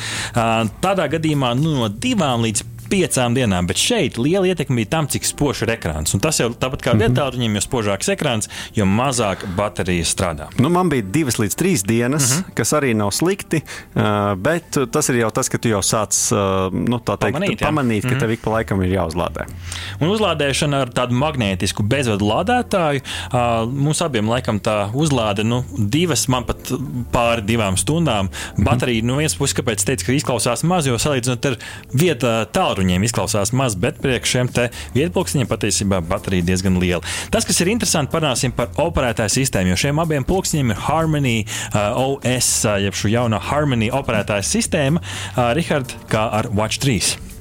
[0.84, 5.26] Tādā gadījumā nu, no divām līdz piecām dienām, bet šeit liela ietekme bija tam, cik
[5.26, 6.14] spožs ir ekrāns.
[6.14, 7.14] Un tas jau tāpat kā mm -hmm.
[7.16, 10.48] vietāluņiem, jo spožāks ekrāns, jo mazāk baterija strādā.
[10.60, 12.54] Nu, man bija divas līdz trīs dienas, mm -hmm.
[12.54, 13.62] kas arī nav slikti,
[14.38, 16.14] bet tas ir jau tas, ka tu jau sāc
[16.72, 18.20] nu, teikt, pamanīt, pamanīt ka mm -hmm.
[18.20, 19.46] tev ik pa laikam ir jāuzlādē.
[20.00, 23.02] Un uzlādēšana ar tādu magnētisku bezvadu lādētāju
[23.74, 26.72] mums abiem laikam tā uzlāde nu, divas, man pat
[27.12, 28.30] pāri divām stundām.
[28.30, 28.64] Mhm.
[28.64, 29.14] Baterija mm -hmm.
[29.14, 31.58] no vienas puses, kāpēc teicu, ka izklausās maz, jo salīdzinot ar
[31.94, 34.52] vietu tālruņa viņiem izklausās maz, bet priekš šiem
[34.94, 37.04] vietpunktiņiem patiesībā baterija diezgan liela.
[37.34, 42.06] Tas, kas ir interesanti, parunāsim par operētāju sistēmu, jo šiem abiem pulksteņiem ir Harmony uh,
[42.06, 47.33] OS, uh, jeb šī jaunā Harmony operētāja sistēma, uh, Richard, kā ar Watch 3.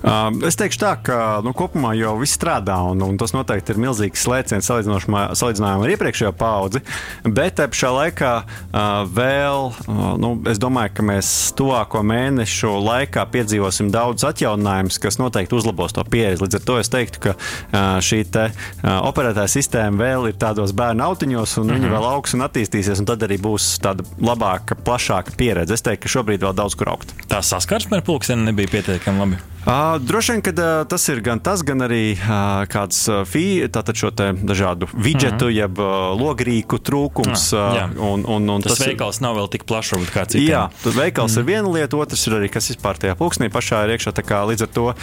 [0.00, 3.80] Uh, es teikšu tā, ka nu, kopumā jau viss strādā, un, un tas noteikti ir
[3.82, 6.80] milzīgs slēdziens salīdzinājumā ar iepriekšējo paudzi.
[7.26, 13.26] Bet te pašā laikā uh, vēl, uh, nu, es domāju, ka mēs tuvāko mēnešu laikā
[13.34, 16.46] piedzīvosim daudz atjauninājumus, kas noteikti uzlabos to pieredzi.
[16.46, 18.48] Līdz ar to es teiktu, ka uh, šī te,
[18.82, 21.84] operētāja sistēma vēl ir tādos bērnu autiņos, un mm -hmm.
[21.84, 25.74] viņa vēl augs un attīstīsies, un tad arī būs tāda labāka, plašāka pieredze.
[25.74, 27.14] Es teiktu, ka šobrīd vēl daudz kur augt.
[27.28, 29.49] Tā saskarsme ar pulksteni nebija pietiekami labi.
[29.60, 34.08] Uh, droši vien, ka uh, tas ir gan tas, gan arī uh, kāds fī, šo
[34.16, 35.58] dažādu vidžetu, mm -hmm.
[35.60, 35.78] jeb
[36.16, 37.52] logrīku trūkums.
[37.52, 37.84] Uh, jā.
[38.00, 40.48] un, un, un tas, tas veikals nav vēl tik plašs, varbūt kā cits.
[40.48, 41.40] Jā, tad veikals mm -hmm.
[41.40, 44.12] ir viena lieta, otrs ir arī, kas vispār tajā pulksnī pašā ir iekšā.
[44.20, 44.94] Kā, līdz ar to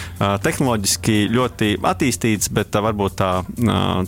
[0.43, 3.43] tehnoloģiski ļoti attīstīts, bet varbūt tā,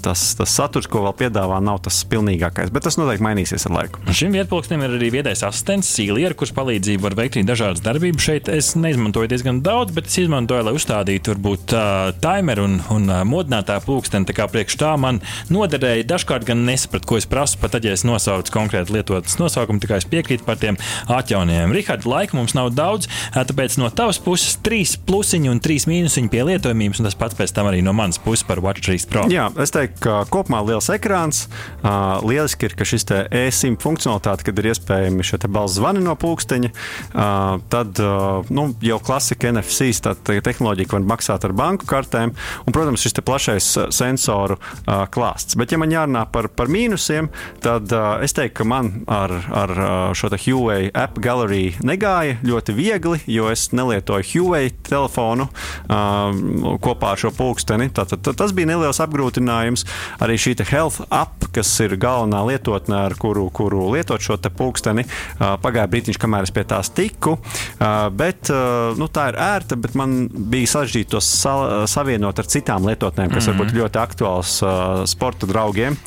[0.02, 2.70] tas, tas saturs, ko vēl piedāvā, nav tas pilnīgākais.
[2.72, 4.00] Bet tas noteikti mainīsies ar laiku.
[4.08, 8.24] Un šim vietpulksnim ir arī viedais asistents, Sīliera, kurš palīdzību var veikt dažādas darbības.
[8.24, 12.78] Šeit es neizmantoju diezgan daudz, bet es izmantoju izmantoju, lai uzstādītu varbūt uh, timeru un,
[12.94, 14.28] un uh, modinātāju pulksteni.
[14.30, 15.20] Tā kā priekš tā man
[15.52, 16.06] noderēja.
[16.08, 20.00] Dažkārt gan nesapratu, ko es prasu, pat tad, ja es nosaucu konkrēti lietotnes nosaukumu, tikai
[20.00, 20.80] es piekrītu par tiem
[21.12, 21.76] atjaunojumiem.
[21.76, 26.46] Rihards, laika mums nav daudz, tāpēc no tavas puses trīs plusiņi un trīs mīnusiņi pie
[26.54, 29.26] lietojumības, un tas pats pēc tam arī no manas puses par Watch 3 Pro.
[29.32, 31.48] Jā, es teiktu, ka kopumā liels ekrāns.
[31.82, 36.72] Uh, lieliski ir, ka šis e-sim funkcionalitāte, kad ir iespējami šie balss zvani no pulksteņa,
[36.72, 42.34] uh, tad uh, nu, jau klasika NFC, tad tehnoloģija, ko var maksāt ar banku kartēm,
[42.66, 45.58] un, protams, šis plašais uh, sensoru uh, klāsts.
[45.60, 47.32] Bet, ja man jārunā par, par mīnusiem,
[47.64, 52.76] tad uh, es teiktu, ka man ar, ar uh, šo Huawei App Gallery negāja ļoti
[52.78, 57.90] viegli, jo es nelietoju Huawei telefonu uh, kopā ar šo pulksteni.
[57.96, 59.86] Tātad, tā, tas bija neliels apgrūtinājums.
[60.24, 65.56] Arī šī Health App, kas ir galvenā lietotne, ar kuru, kuru lietot šo pulksteni, uh,
[65.62, 67.38] pagāja brīdiņš, kamēr es pie tās tiku.
[67.80, 72.50] Uh, bet, uh, nu, tā ir ērta, bet man bija sarežģīti to sa savienot ar
[72.50, 73.60] citām lietotnēm, kas mm -hmm.
[73.60, 75.98] varbūt ļoti aktuāls uh, sporta draugiem.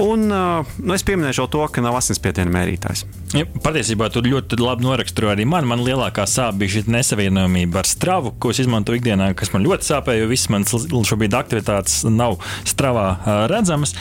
[0.00, 3.04] Un nu, es pieminēšu to, ka nav asinsspiediena mērītājs.
[3.36, 5.66] Ja, patiesībā tur ļoti labi noraksturo arī man.
[5.68, 9.88] Man lielākā sāpe bija šī nesavienojamība ar stravu, ko es izmantoju ikdienā, kas man ļoti
[9.88, 12.38] sāpēja, jo visas manas šobrīd aktivitātes nav
[12.68, 13.06] stravā
[13.52, 13.94] redzamas.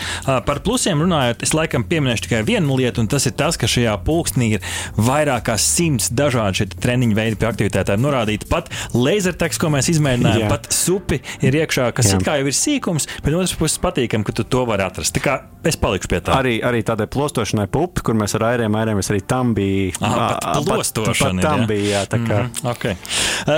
[0.48, 3.98] Par plusiem runājot, es laikam pieminēšu tikai vienu lietu, un tas ir tas, ka šajā
[4.08, 8.48] pulkstenī ir vairāk kā simts dažādi treniņu veidi pie aktivitātēm norādīti.
[8.52, 10.52] Pat laserteks, ko mēs izmēģinājām, Jā.
[10.52, 12.20] pat supi ir iekšā, kas Jā.
[12.20, 15.16] it kā jau ir sīkums, bet no otras puses patīkam, ka tu to vari atrast.
[15.16, 16.38] Tā kā es palikšu pie tā.
[16.42, 19.92] Arī, arī tādai plostošanai pupi, kur mēs ar airiem, airiem arī tam bija.
[20.02, 21.42] Ah, pat plostošana.
[21.42, 22.38] Pat, pat tam bija, jā, tā kā.
[22.44, 22.72] Mm, -hmm.
[22.72, 22.96] okay.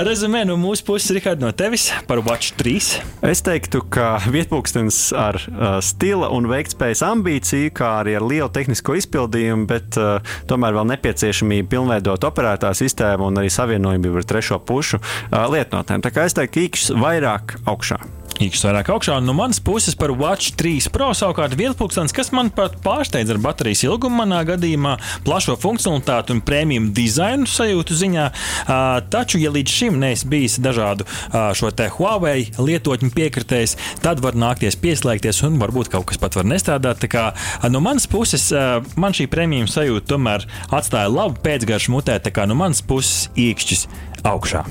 [0.08, 3.02] Rezumē no mūsu puses, Rihard, no tevis par Watch 3.
[3.22, 8.94] Es teiktu, ka vietpūkstens ar uh, stila un veiktspējas ambīciju, kā arī ar lielu tehnisko
[8.94, 15.00] izpildījumu, bet uh, tomēr vēl nepieciešamību pilnveidot operētā sistēmu un arī savienojumību ar trešo pušu
[15.00, 16.00] uh, lietotnēm.
[16.00, 18.00] Tā kā es teiktu, īkšķis vairāk augšā.
[18.34, 22.72] Īkšķis vairāk augšā, no manas puses par Watch 3 Pro savukārt vietpūkstens, kas man pat
[22.82, 28.24] pārsteidz ar baterijas ilgumu manā gadījumā, plašo funkcionalitāti un prēmiju dizainu sajūtu ziņā.
[28.26, 34.22] Uh, taču, ja līdz šim neesmu bijis dažādu uh, šo te Huawei lietotņu piekritējis, tad
[34.24, 37.04] var nākties pieslēgties un varbūt kaut kas pat var nestrādāt.
[37.04, 41.94] Tā kā uh, no manas puses uh, man šī prēmiju sajūta tomēr atstāja labu pēcgaršu
[41.94, 43.86] mutē, tā kā no manas puses īkšķis
[44.24, 44.64] augšā.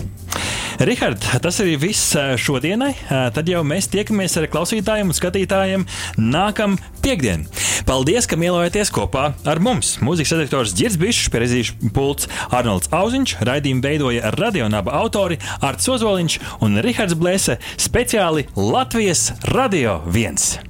[0.84, 2.94] Rihard, tas arī viss šodienai.
[3.36, 5.86] Tad jau mēs tiekamies ar klausītājiem un skatītājiem
[6.18, 7.46] nākamā piekdienā.
[7.88, 9.98] Paldies, ka mielojāties kopā ar mums.
[10.04, 16.82] Mūzikas redaktors Girds Bišs, prezīšu pults Arnolds Auziņš, raidījumu veidoja radionāba autori Arts Ozoliņš un
[16.84, 20.62] Rihards Blēse speciāli Latvijas Radio 1.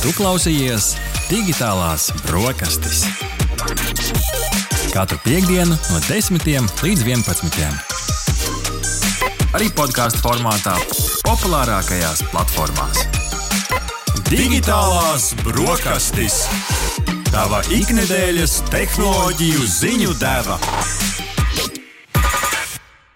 [0.00, 0.94] Tu klausījies
[1.28, 3.04] digitālās brokastis
[4.90, 6.44] katru piekdienu no 10
[6.82, 7.66] līdz 11.
[9.54, 10.76] Arī podkāstu formātā,
[11.26, 13.04] populārākajās platformās.
[14.30, 16.44] Digitālās brokastis.
[17.30, 20.58] Tava ikdienas tehnoloģiju ziņu deva.